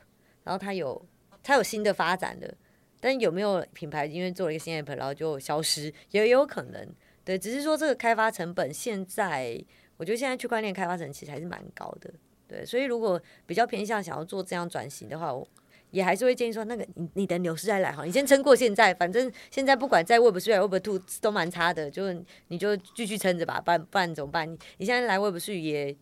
[0.43, 1.05] 然后它有
[1.43, 2.51] 它有新的发展的，
[2.99, 6.87] 但有没有品牌因为做了一个新 App，然后就消失，也有可能。
[7.23, 9.63] 对，只是说这个开发成本现在，
[9.97, 12.11] 我觉得现在区块链开发成其实还是蛮高的。
[12.47, 15.47] 对，所以如果比较偏向想要做这样转型的话，我
[15.91, 22.11] 也还是会建议说，那个你你等牛市再来哈，你先撑过现在，反正现在不管在 Web 3、Web Two 都蛮差的，就
[22.47, 24.51] 你就继续撑着吧，不然不然怎么办？
[24.51, 25.95] 你你现在来 Web Three 也。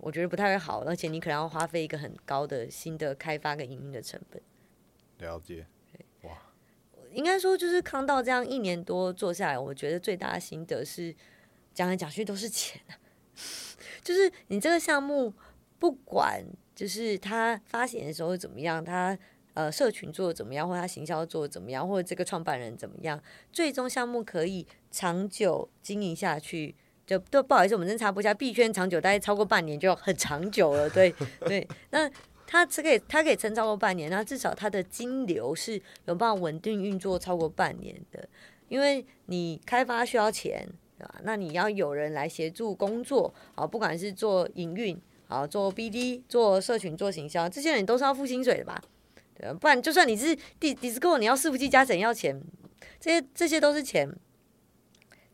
[0.00, 4.40] 我觉得不太会好，而且你可能要花费一个很高的新的开发跟营运的成本。
[5.18, 5.66] 了解，
[6.22, 6.30] 哇，
[7.12, 11.12] 应该说就是康道这样一年多做下来，我觉得最大的心得是
[11.74, 12.94] 讲来讲去都是钱啊。
[14.00, 15.34] 就是你这个项目
[15.80, 16.44] 不管
[16.78, 19.18] 就是他发行的时候怎么样，他
[19.54, 23.20] 呃社群做的怎么样，或他行销做的怎么样，或者这个创办人怎么样，
[23.52, 26.76] 最终项目可以长久经营下去。
[27.04, 28.32] 就都不好意思，我们真查不下。
[28.32, 30.88] 币圈长久，大概超过半年就很长久了。
[30.90, 32.08] 对 对，那
[32.46, 38.28] 它只可以，它可以撑超过半年，那至少它的金流是有办法稳定运作超过半年的。
[38.68, 41.14] 因为你开发需要钱，对吧？
[41.24, 44.96] 那你要有人来协助工作啊，不管是做营运
[45.28, 48.82] 好，做 BD、做社群、做行销，这些人都是要付薪水的吧？
[49.34, 52.42] 对，不然就算你是 disco 你要伺服器加整要钱，
[52.98, 54.12] 这些这些都是钱。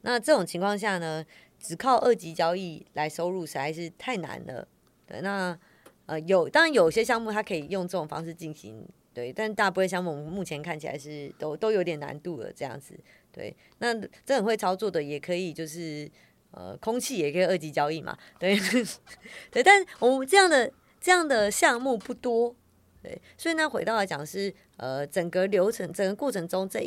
[0.03, 1.25] 那这种情况下呢？
[1.57, 4.69] 只靠二级交易来收入实在是太难了。
[5.07, 5.59] 对，那
[6.05, 12.95] 呃有，当然有些项目它可以用这种方式进行，对，但大部分项目目前看起来是都都有点难度了，这样子。
[13.33, 13.95] 对，那
[14.27, 16.11] 真很会操作的也可以，就是
[16.55, 18.59] 呃空气也可以二级交易嘛， 对，
[19.51, 22.55] 对，但我们这样的这样的项目不多，
[23.03, 26.81] 对，所以呢回到来讲是呃整个流程整个过程中这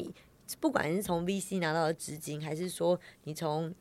[0.60, 3.74] 不管是从 VC 拿到的资金，还是说你从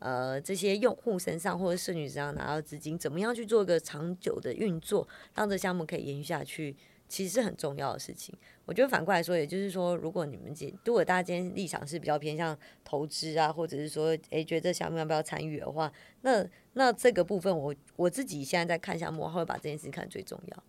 [0.00, 6.76] 呃，这些用户身上或者社群身上拿到资金，怎么样去做一个长久的运作，让这项目可以延续下去，
[7.08, 8.32] 其实是很重要的事情。
[8.68, 12.54] 我觉得反过来说，也就是说，如果你们今如果大家今天立场是比较偏向
[12.84, 15.90] 投资啊，或者是说，诶，觉得这项目要不要参与的话，
[16.20, 20.62] 那那这个部分我，我我自己现在在看项目，我会把这件事情看最重要。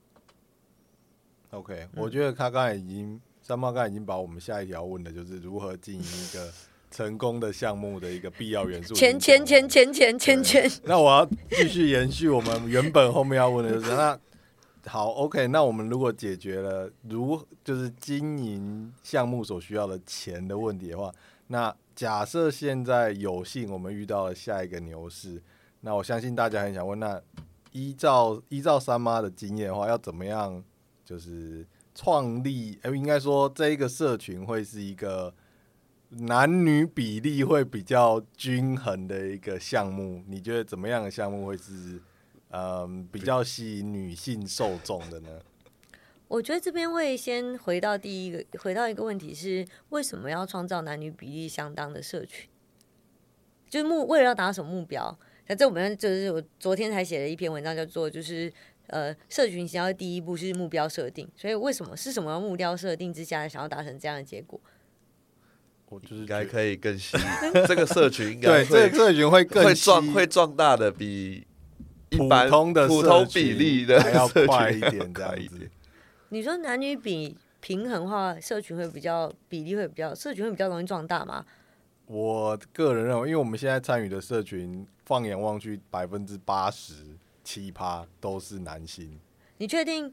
[1.50, 6.50] OK，我觉得他刚才已经三猫刚才已经把我们下一条问的就是如何经营一个。
[6.91, 10.72] 成功的项目的一个必要元素，钱钱钱钱钱钱钱。
[10.86, 14.20] 那我要继续延续我们原本后面要问的就是，那
[14.86, 21.12] 好，OK，那我们如果解决了如就是经营项目所需要的钱的问题的话，
[21.48, 25.42] 那假设现在有幸我们遇到了下一个牛市，
[25.82, 27.22] 那我相信大家很想问，那
[27.72, 30.64] 依照依照三妈的经验的话，要怎么样
[31.04, 32.80] 就是创立？
[32.82, 35.34] 哎，应该说这一个社群会是一个。
[36.12, 42.02] 男女比例会比较均衡的一个项目，你觉得怎么样的项目会是
[42.50, 45.39] 嗯比较吸引女性受众的呢？
[46.28, 52.47] 我觉得这边会先回到第一个，回到一个问题是为什么要创造男女比例相当的社群？
[53.68, 55.18] 就是目为了要达到什么目标？
[55.47, 58.52] 那这我们就是我昨天才写了一篇文章，叫做就是
[58.88, 64.60] 呃社群想要第一步是目标设定，所以为什么是什么目标设定之下想要达成这样的结果？
[65.88, 67.24] 我就是应该可以更吸引
[67.66, 71.47] 这个社群，应该对这个社群会更会壮会壮大的比
[72.10, 75.70] 一般普通的普通比例的还要快一点，这样子。
[76.30, 81.45] 你说男女比平衡的话，社群会比较比例会比较社群会比较容易壮大吗？
[82.05, 86.93] 我个人认为，因为我们现在参与的社群，放眼望去，百分之八十
[87.43, 89.20] 七趴都是男性。
[89.57, 90.12] 你确定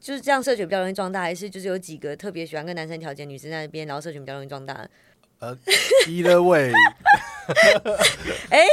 [0.00, 4.88] 就是这样社群比较容易壮大，还是就是有几个特别喜欢跟男生调节女生在那边，然后社群比较容易壮大？
[5.40, 5.56] 呃
[6.06, 6.72] ，either way。
[8.50, 8.66] 哎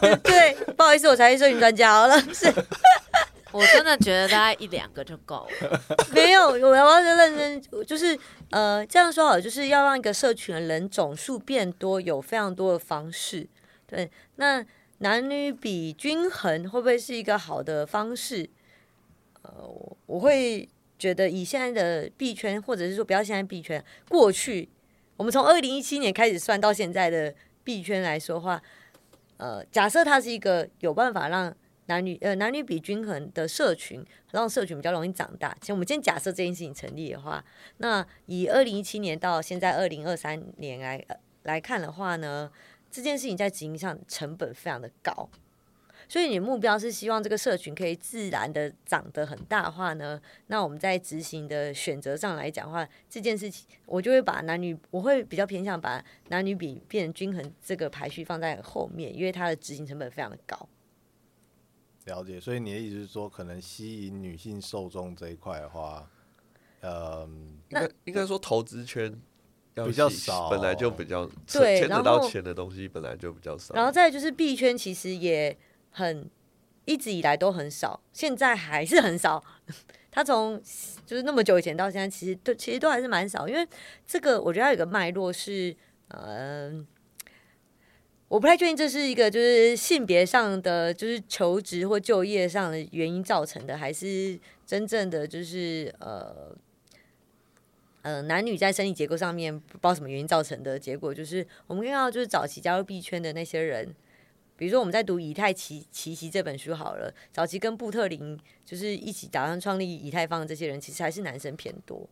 [0.00, 2.52] 哎，对，不好意思，我才是社群专家好了，是。
[3.52, 5.80] 我真的觉得大概一两个就够了。
[6.14, 8.18] 没有，我要认真，就是
[8.50, 13.46] 呃，这样说好，就是要让一个社群的人总数变多，有非常多的方式。
[13.86, 14.64] 对，那
[14.98, 18.48] 男女比均衡会不会是一个好的方式？
[19.42, 20.66] 呃，我我会
[20.98, 24.66] 觉得以现在的币圈，或者是说不要现在币圈，过去
[25.22, 28.60] 我们从二零一七年开始算到现在的币圈来说话，
[29.36, 31.54] 呃，假设它是一个有办法让。
[31.86, 35.54] 男女呃男女比均衡的社群，让社群比较容易长大。
[35.60, 37.44] 其实我们今天假设这件事情成立的话，
[37.78, 42.48] 那以二零一七年到现在二零二三年来、呃、来看的话呢，
[42.88, 45.28] 这件事情在执行上成本非常的高。
[46.08, 60.68] 所以你目标是希望这个社群可以自然的长得很大的话呢，那我们在执行的选择上来讲的话，这件事情我就会把男女，我会比较偏向把男女比变均衡这个排序放在后面，因为它的执行成本非常的高。
[62.06, 66.10] 了解，所以你的意思是说，可能吸引女性受众这一块的话，
[66.80, 67.24] 呃，
[67.68, 69.16] 应该应该说投资圈
[69.72, 73.72] 比较少，本来就比较对，牵扯到钱的东西本来就比较少。
[73.74, 75.56] 然后再就是币圈，其实也
[75.92, 76.28] 很
[76.84, 79.44] 一直以来都很少，现在还是很少。
[80.10, 80.60] 他从
[81.06, 83.64] 就是那么久以前到现在，其实都其实都还是蛮少，因为
[84.06, 85.76] 这个我觉得它有个脉络是，
[86.08, 86.20] 嗯、
[86.80, 86.86] 呃。
[88.28, 96.56] 我不太确定这是一个就是性别上的，就是求职或就业上的原因造成的，还是真正的就是呃
[98.00, 103.94] 呃男女在生理结构上面不知道什么原因造成的结果，就是我们看到就是早期加入 B 圈的那些人，
[104.56, 112.08] 比如说我们在读《以太奇奇袭》这本书好了，早期跟布特林就是一起打算创立以太坊的这些人，其实还是男生偏多，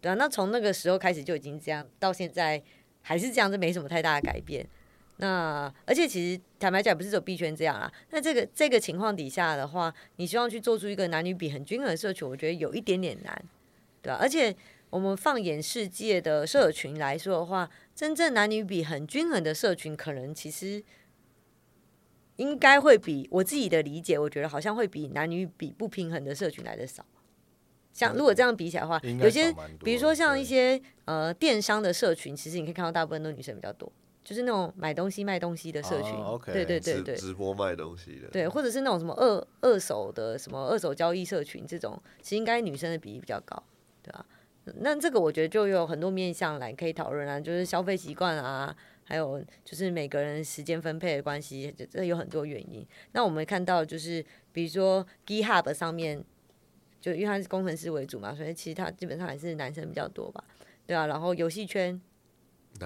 [0.00, 2.62] 对啊，那从那个时候开始就已经这样，到现在
[3.02, 4.66] 还是这样，这没什么太大的改变。
[5.16, 7.92] 那而且其实坦白讲，不是只有币圈这样啦。
[8.08, 13.44] 那这个这个情况底下的话，你希望去做出一个男女比很均衡的社群，我觉得有一点点难，
[14.00, 14.18] 对吧？
[14.18, 14.56] 而且
[14.88, 20.82] 我们放眼世界的社群来说的话，真正男女比很均衡的社群，可能其实
[22.40, 27.04] 应该会比我自己的理解，我觉得好像会比男女比不平衡的社群来的少。
[27.92, 33.92] 像如果这样比起来的话，有些比如说像一些呃电商的社群，其实你可以看到大部分都女生比较多。
[34.24, 36.40] 就是那种买东西卖东西的社群，oh.
[36.44, 43.60] 对对对对，直播卖东西的，对，或者是那种什么二二手的什么二手交易社群，这种其实应该女生的比例比较高，
[44.02, 44.24] 对吧？
[44.80, 48.76] 那这个我觉得就有很多面向来可以讨论啊，就是消费习惯啊，
[49.10, 52.86] 还有就是每个人时间分配的关系，这有很多原因。
[53.12, 56.24] 那我们看到就是比如说 GitHub 上面，
[57.00, 60.44] 就因为他是工程师为主嘛，所以其实他基本上还是男生比较多吧，
[60.86, 62.00] 对啊，然后游戏圈。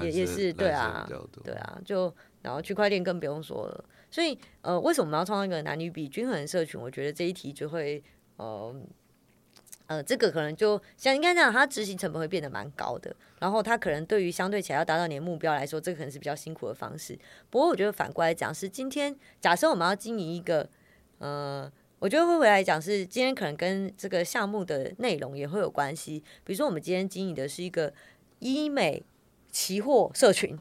[0.03, 1.07] 也也是对啊，
[1.45, 3.85] 对啊，就然后区块链更不用说了。
[4.11, 6.81] 所以呃，为什么我们要创造一个男女比均衡的社群？
[6.81, 8.03] 我觉得这一题就会
[8.37, 8.75] 呃
[9.87, 13.14] 呃，这个可能就像应该这样，它执行成本会变得蛮高的。
[13.39, 17.18] 然后它可能对于相对起来要达到你的目标来说，这个可能是比较辛苦的方式。
[17.51, 20.68] 不过我觉得反过来讲是，今天假设我们要经营一个
[21.18, 26.22] 呃，我觉得会回来讲是今天可能跟这个项目的内容也会有关系。
[26.45, 27.93] 比如说我们今天经营的是一个
[28.39, 29.03] 医美。
[29.55, 30.59] 期货社群，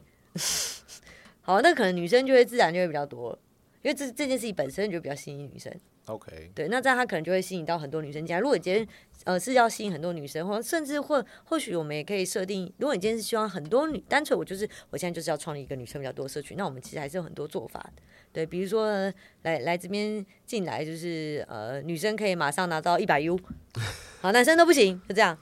[1.42, 3.36] 好，那可能女生就会自然就会比较多，
[3.82, 5.74] 因为这这件事情本身就比较吸引女生。
[6.06, 8.40] OK，对，那这样他可能就会吸引到很多女生进来。
[8.40, 8.86] 如果你今天
[9.24, 18.02] 呃是要吸引很多女生，或甚至或或许我们也可以设定，如果你今天是希望很多女，单纯我就是我现在就是要创立一个女生比较多的社群，那我们其实还是有很多做法的。
[18.32, 18.90] 对，比如说
[19.42, 23.38] 来来这边进来就是呃女生可以马上拿到一百 U，
[24.20, 25.38] 好，男生都不行，就这样。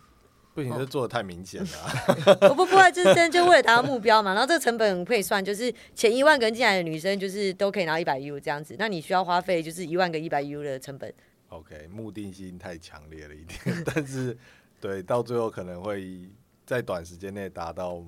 [0.54, 2.34] 不行，这做的太明显了、 啊。
[2.48, 4.32] 不不不，就是真就为了达到目标嘛。
[4.34, 8.76] 然后这个成本可以算，就是前一万个人进来的女生，就是都可以拿一百 U 这样子。
[8.78, 11.12] 那你需要花费就是一万个一百 U 的成本。
[11.48, 14.36] OK，目的性太强烈了一点，但是
[14.78, 16.28] 对，到最后可能会
[16.66, 18.02] 在短时间内达到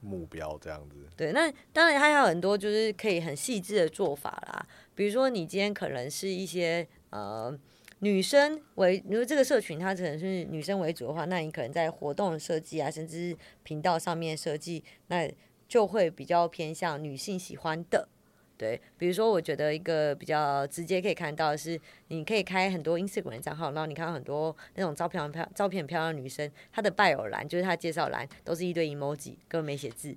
[0.00, 0.96] 目标这样子。
[1.16, 4.66] 对，那当然还有很多就是可以很细致的做法啦。
[4.94, 7.58] 比如说你今天可能是一些呃。
[8.00, 15.28] 女生为，如果这个社群它可能是女生为主的话，那你可能在活动设计啊，甚至频道上面设计，那
[15.66, 18.08] 就会比较偏向女性喜欢的。
[18.56, 30.16] 对，比如说，我觉得一个比较直接可以看到的是，你可以开很多 Instagram 账号，然后你看到很多那种照片很漂照片漂亮的女生，她的 bio 栏就是她介绍栏都是一堆 emoji，根本没写字。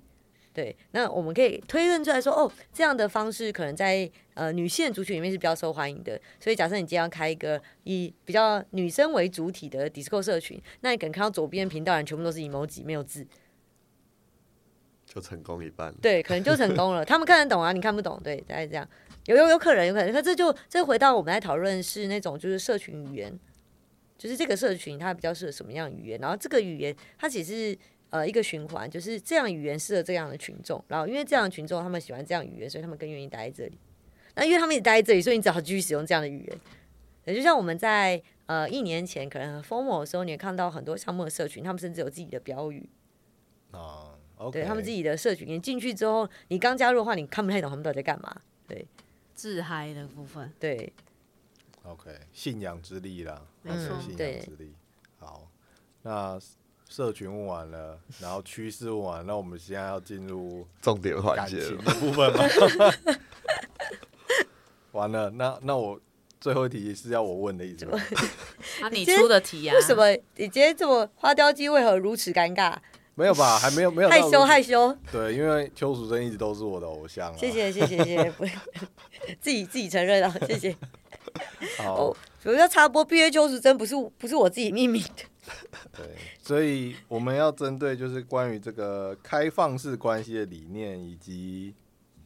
[0.54, 6.20] 对，那我们可以推论出来说，哦，这样的方式可能在呃女性族群里面是比较受欢迎的。
[6.38, 13.26] 所以假设你今天要开一个以比较女生为主体的 Discord 社群，那你可能看到左边频道人全部都是 emoji，没有字，
[15.06, 15.90] 就成功一半。
[16.02, 17.02] 对，可能就成功了。
[17.02, 18.86] 他们看得懂啊，你看不懂，对，大概这样。
[19.24, 20.12] 有有有可能，有可能。
[20.12, 23.40] 可这就这回到我们在讨论是那种就是社群语言，
[24.18, 27.78] 就是这个社群它比较适合什么样的语言，然后这个语言它其实是。
[28.12, 33.78] 呃，一个循环就是这样，语言适合这样的群众，然后因为这样的群众他们喜欢这样语言，所以他们更愿意待在这里。
[34.34, 36.60] 那因为他们一直待在这里，所以你只好继续使用这样的语言。
[37.24, 42.86] 也就像我们在呃一年前可能 FOMO 的时候，你也看到很多项目的社群，他们甚至有自己的标语
[43.70, 44.50] 啊，uh, okay.
[44.50, 48.42] 对他们自己的社群，你进去之后，你刚加入的话，你看不太懂他们到底在干嘛。
[48.68, 48.86] 对，
[49.34, 50.92] 自嗨的部分，对
[51.84, 54.74] ，OK，信仰之力啦，没错，信仰之力。
[55.18, 55.50] 好，
[56.02, 56.38] 那。
[56.92, 62.44] 社群问完了，然后趋势问完，那我们现在要进入重点环节的部分吗？
[64.92, 65.98] 完了，那那我
[66.38, 67.98] 最后一题是要我问的意思吗？
[68.82, 69.74] 啊， 你出的题啊？
[69.74, 72.76] 为什么你今天这么花雕鸡为何如此尴尬？
[73.14, 73.58] 没有吧？
[73.58, 74.94] 还没有没有害羞害羞。
[75.10, 77.34] 对，因为邱淑贞一直都是我的偶像。
[77.38, 78.32] 谢谢谢谢谢谢，
[79.40, 80.76] 自己自己承认了，谢谢。
[81.78, 82.14] 好，
[82.44, 85.24] 我要插播，毕业邱淑贞不是不是我自己秘密的。
[85.96, 86.06] 对，
[86.40, 91.74] 所以我们要针对就是关于这个开放式关系的理念，以及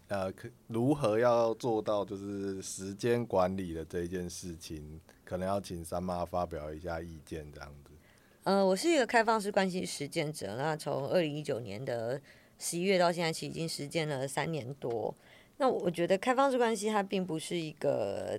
[0.09, 0.31] 呃，
[0.67, 7.91] 如何要做到就是时间管理的这一件事情，可能要请三妈发表一下意见，这样子。
[8.45, 12.21] 呃，我是一个开放式关系实践者，那从二零一九年的
[12.59, 15.13] 十一月到现在，其实已经实践了三年多。
[15.57, 18.39] 那我觉得开放式关系它并不是一个，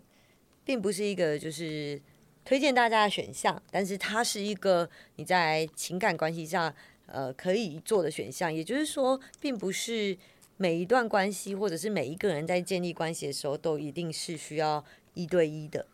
[0.64, 2.00] 并不是一个就是。
[2.48, 6.74] 推荐大家的选项，但是它是一个你在情感关系上
[7.06, 8.52] 呃可以做的选项。
[8.52, 10.18] 也就是说，并不是
[10.56, 14.82] 每一段关系或者是每一个人在建立关系的时候都一定是需要
[15.14, 15.86] 一对一的，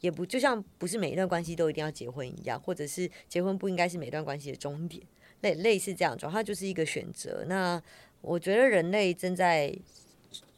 [0.00, 5.02] 也不就像不是每一段关系都一定要结婚一样，或者是结婚不应该是每段关系的终点，
[5.40, 7.46] 类类似这样状，它就是一个选择。
[7.48, 7.82] 那
[8.20, 9.74] 我觉得人类正在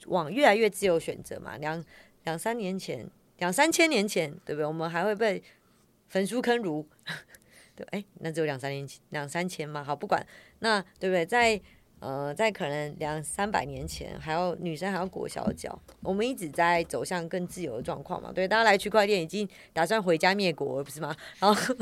[0.07, 1.85] 往越来越自由选择嘛，两
[2.25, 3.09] 两三年前。
[3.39, 4.67] 两三千年前，对不对？
[4.67, 5.43] 我们还会被
[6.09, 6.87] 焚书坑儒，
[7.77, 9.85] 对，哎，那只有两三年前，两三千嘛。
[9.85, 10.27] 好，不管
[10.61, 11.27] 那，对不对？
[11.27, 11.61] 在
[11.99, 18.31] 呃，在可能两三百年前，还要女生还要裹小脚，我们一直在走向更自由的状况嘛。
[18.31, 21.17] 对，大家来区块链已经打算回家灭国，不是吗？
[21.41, 21.77] 然后，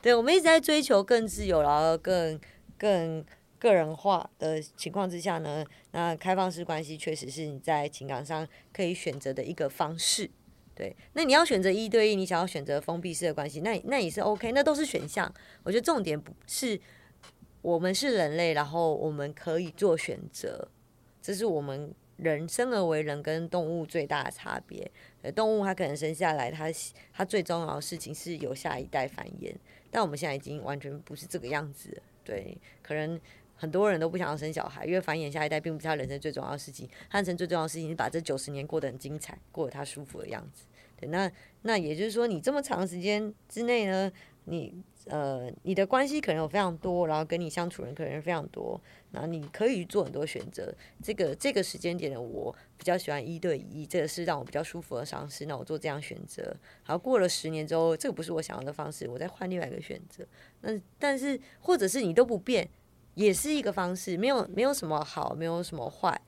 [0.00, 2.40] 对，我们一直在追求更自由，然后更
[2.78, 3.24] 更
[3.58, 10.30] 个人化的情况之下呢，那开放式关系确实是你在情感上可以选择的一个方式。
[10.76, 15.34] 对，那你要选择一对一，你想要选择封闭式的关系，那那也是 OK，那都是选项。
[15.62, 16.78] 我觉得重点不是
[17.62, 20.68] 我们是人类，然后我们可以做选择，
[21.22, 24.90] 这是我们人生而为人跟动物最大的差别。
[25.34, 26.66] 动物它可能生下来，它
[27.10, 29.54] 它最重要的事情是有下一代繁衍，
[29.90, 32.02] 但我们现在已经完全不是这个样子。
[32.22, 33.18] 对，可能
[33.56, 36.88] 很多人都不想要生小孩，因为繁衍下一代并不是他人生最重要的事情。
[37.10, 40.64] 他人生最重要的事情是把这九十年过得很精彩，过得他舒服的样子。
[40.96, 41.30] 对，那
[41.62, 44.10] 那也就是说，你这么长时间之内呢，
[44.44, 48.80] 你呃，你的关系可能有非常多，然后跟你相处人可能非常多，
[49.10, 50.74] 那你可以做很多选择。
[51.02, 55.44] 这个这个时间点的我比较喜欢一对一，这个是让我比较舒服的方式。
[55.44, 60.26] 那我做这样选择，好，过了十年之后，这个不是我想要的方式，我再换另外一个选择。
[60.62, 62.66] 那但是或者是你都不变，
[63.16, 66.18] 也是一个方式，没有没有什么好，没有什么坏。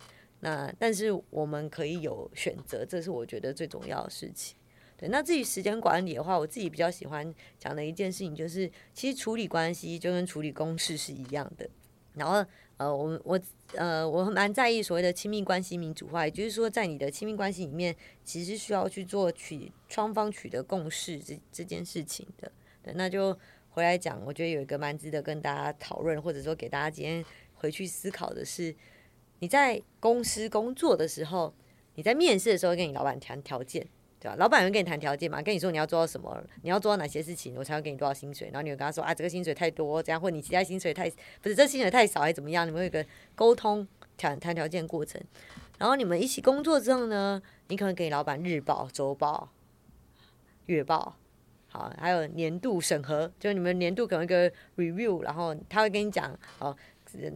[0.40, 4.56] 那但是我们可以有选择，这是我觉得最重要的事情。
[4.96, 11.68] 对，那至于时间管理的话，我自己比较喜欢讲的一件事情就是，其实处理关系就跟处理公事是一样的。
[12.14, 12.44] 然后
[12.78, 13.40] 呃，我我
[13.74, 22.50] 呃，我蛮在意所谓的亲密关系民主化，也就是说，在你的亲密关系里面，其实需要去做取双方取得共识这这件事情的。
[22.82, 23.36] 对，那就
[23.70, 28.74] 回来讲，我觉得有一个蛮值得跟大家讨论，或者说给大家今天回去思考的是。
[29.40, 31.54] 你在公司工作的时候，
[31.94, 33.86] 你在面试的时候跟你老板谈条件，
[34.18, 34.34] 对吧？
[34.36, 35.40] 老板会跟你谈条件嘛？
[35.40, 38.48] 跟你说你要做到什么，你要做到哪些事情，我才会给你多少薪水。
[38.48, 41.08] 然后你会跟他说啊，这个薪水太多，这样，或你其他薪水太
[41.40, 42.66] 不是这薪水太少，还怎么样？
[42.66, 43.06] 你们有一个
[43.36, 45.22] 沟通谈谈条件过程。
[45.78, 49.52] 然后你们一起工作之后呢，你可能给你老板日报、周报、
[50.66, 51.16] 月报，
[51.68, 56.76] 好，还有年度审核，就是你们年度可能一个 review，然后他会跟你讲，好。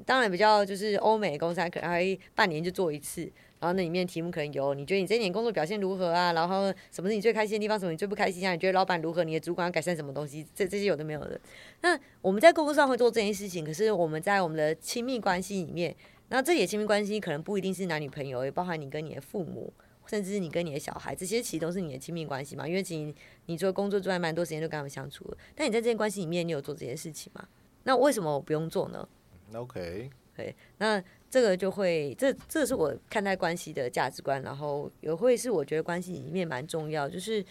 [0.04, 3.22] 当然，比较就是欧美公司，可能还半年就做一次。
[3.58, 6.34] 然后那里面题目可能有，你觉得你这一年工作表现如何啊？
[6.34, 7.78] 然后什么是你最开心的地方？
[7.80, 8.52] 什么你最不开心啊？
[8.52, 9.24] 你觉得老板如何？
[9.24, 10.46] 你的主管要改善什么东西？
[10.54, 11.40] 这这些有的没有的。
[11.80, 15.96] 那我们在工作上会做这件事情，可是我们在我们的亲密关系里面，
[16.28, 19.72] 那这些亲密关系可能不一定是男女朋友，也包含你跟你的父母，
[20.06, 22.66] 甚至是你跟你的小孩，这些其实都是你的亲密关系嘛。
[22.66, 23.14] 因为其实
[23.46, 25.36] 你除了工作之外，蛮多时间就跟他们相处了。
[25.54, 27.46] 但你在这些关系里面，你有做这些事情吗？
[27.84, 29.08] 那为什么我不用做呢
[29.54, 37.44] ？OK，对，那这个就会，这这是我看待关系的价值观，然后也会是我觉得关系里面蛮重要，就是。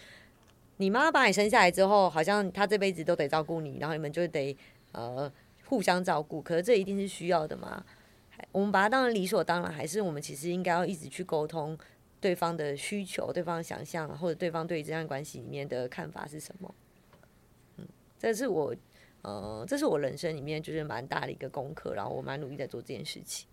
[0.78, 4.56] 你妈妈把你生下来之后，好像她这辈子都得照顾你，然后你们就得
[4.90, 5.30] 呃
[5.66, 6.42] 互相照顾。
[6.42, 7.84] 可是这一定是需要的嘛？
[8.50, 11.78] 我们把它当成理所当然，还是我们其实应该要一直去沟通
[12.22, 16.74] 对方的需求、对方的想象，或者对方对于这段关系里面的看法是什么？
[17.76, 17.86] 嗯，
[18.18, 18.74] 这是我
[19.20, 23.46] 呃，这是我人生里面就是蛮大的一个功课，然后我蛮努力在做这件事情。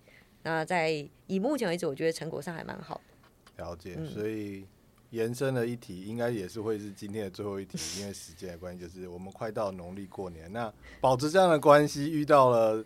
[0.43, 3.63] 那在以目前为止，我觉得成果上还蛮好的。
[3.65, 4.65] 了解，所以。
[5.11, 12.85] 延伸的一题，应该也是会是今天的最后一题，因为时间的关系，就是我们快到农历过年，那保持这样的关系，遇到了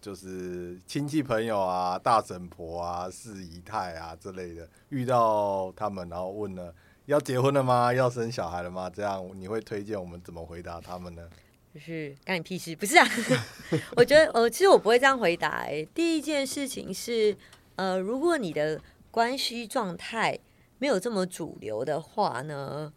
[0.00, 6.74] 就是亲戚朋友啊、大婶婆啊、四姨太啊之类的，遇到他们，然后问了
[7.06, 7.92] 要结婚了吗？
[7.92, 8.88] 要生小孩了吗？
[8.88, 11.28] 这样你会推荐我们怎么回答他们呢？
[11.74, 13.06] 就是干你屁事，不是啊？
[13.96, 17.36] 我觉得呃，其实我不会这样回答、哎，第一件事情是，
[17.76, 20.38] 呃，如果你的关系状态。
[20.80, 22.92] 没有这么主流的话呢，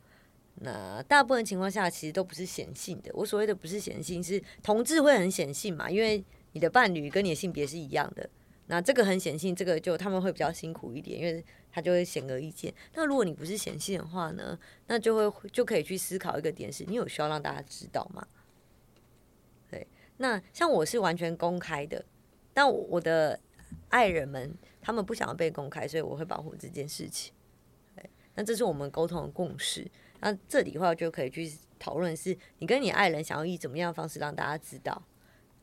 [0.60, 3.10] 那大部分情况下其实都不是显性的。
[3.16, 6.24] 我所谓的不是显性，是同志会很显性嘛，因为
[6.54, 8.30] 你的伴侣跟你的性别是一样的。
[8.68, 12.74] 那这个很显性，这个就他们会比较辛苦一点，因为他就会显而易见。
[12.94, 18.26] 那如果你不是显性的话呢，那就会就可以去思考一个点是：你有需要让大家知道吗？
[19.70, 19.86] 对，
[20.18, 22.06] 那像我是完全公开的，
[22.54, 23.38] 但我的
[23.90, 27.34] 爱人们他们不想要被公开，所以我会保护这件事情。
[27.94, 29.86] 对那这是我们沟通的共识。
[30.22, 35.04] 那这里的话就可以去讨论，是你跟你爱人想要以怎么样的方式让大家知道？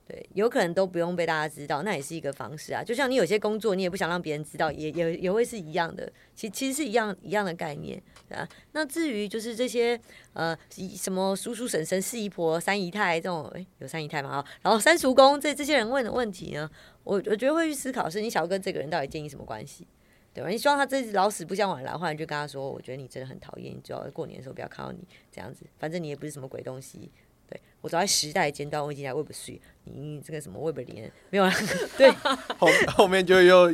[0.08, 2.82] 对，有可能都不用被大家知道，那也是一个方式啊。
[2.82, 6.10] 就像你有些工作，你也不想让别人知道，也也也会是一样的。
[6.34, 8.48] 其其实是一样一样的概念，啊。
[8.72, 10.00] 那至于就是这些
[10.32, 10.56] 呃
[10.96, 14.42] 什么叔叔婶婶、四姨婆、三姨太这种，诶，有三姨太吗？
[14.62, 16.70] 然后三叔公这这些人问的问题呢，
[17.04, 19.86] 我我觉得会去思考，是你想要跟这个人到底建立什么关系？
[20.32, 20.50] 对吧？
[20.50, 25.00] 你希望他这老死不相往来，后来就跟他说：“我觉得你真的很讨厌，你最好过年的时候不要看到你
[25.32, 25.66] 这样子。
[25.78, 27.10] 反正你也不是什么鬼东西。
[27.48, 31.52] 对我走在时代尖端，我已经在 Web 3，你这个什么 Web 连没有了。
[31.96, 32.10] 对，
[32.58, 33.70] 后后面就又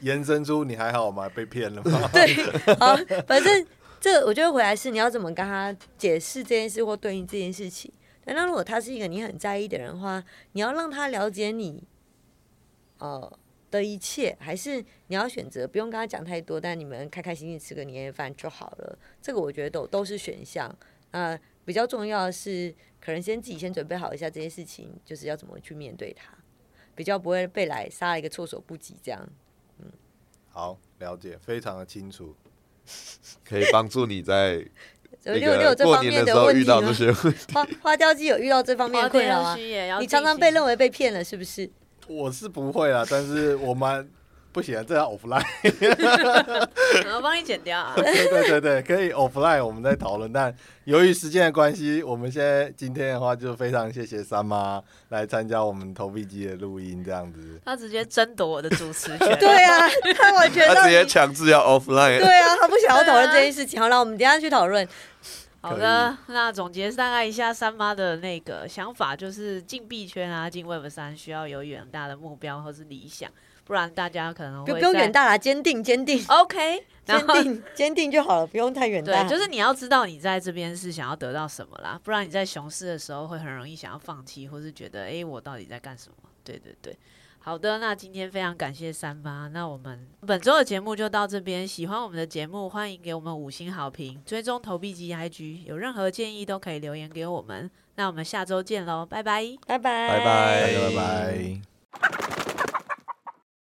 [0.00, 1.28] 延伸出你还好吗？
[1.28, 2.08] 被骗了吗？
[2.12, 2.26] 对，
[2.78, 2.96] 好，
[3.26, 3.66] 反正
[4.00, 7.92] 这我觉得回来是你要怎么跟他解释这件事或对应这件事情。
[8.24, 10.22] 那如果他是一个你很在意的人的话，
[10.52, 11.84] 你要让他了解你，
[12.98, 13.38] 呃。
[13.68, 18.96] 的一切，还是你要选择不用跟他讲太多，但你们开开心心吃个年夜饭就好了。
[19.20, 20.72] 这个我觉得都都是选项。
[21.10, 22.72] 呃，比较重要的是，
[23.06, 26.32] 可能先自己先准备好一下这些事情，就是要怎么去面对它，
[26.96, 29.28] 比较不会被来杀了一个措手不及这样。
[29.78, 29.86] 嗯，
[30.50, 32.34] 好，了解，非常的清楚，
[33.44, 34.54] 可以帮助你在
[35.22, 36.92] 有有有这方面的问题吗？
[37.54, 39.56] 花花雕鸡有遇到这方面的困扰吗？
[40.00, 41.70] 你常常被认为被骗了，是不是？
[42.08, 44.10] 我是不会啊，但是我们
[44.56, 45.44] 不行， 这要 offline，
[47.14, 47.92] 我帮你剪掉啊。
[47.94, 50.32] 对对对对，可以 offline，我们再讨论。
[50.32, 50.54] 但
[50.84, 57.60] 由于时间的关系，我们现在今天的话就非常谢谢三妈来参加我们投币机的录音，这样子。
[57.66, 59.38] 他直接争夺我的主持权。
[59.38, 59.86] 对啊，
[60.16, 62.18] 他完全他直接强制要 offline。
[62.18, 63.78] 对啊，他不想要讨论这件事情。
[63.78, 64.88] 好了，我们等下去讨论。
[65.60, 73.28] 好的，那总结大概一下三妈的那个想法，就是进币圈啊，进 Web 三需要有远大的目标或是理想，
[73.66, 79.24] 不然大家可能会不用远大啦，坚定坚定，OK， 坚定 坚定就好了，不用太远大。
[79.24, 86.16] 对，就是你要知道你在这边是想要得到什么啦，不然你在熊市的时候会很容易想要放弃，或是觉得哎、欸，我到底在干什么？
[86.44, 86.96] 对对对。
[87.38, 91.66] 好的，那今天非常感谢三八，那我们本周的节目就到这边。
[91.66, 97.70] 喜欢我们的节目，欢迎给我们五星好评，追踪投币机 IG，有任何建议都可以留言给我们。
[97.94, 102.45] 那我们下周见喽，拜拜，拜拜，拜拜，拜拜。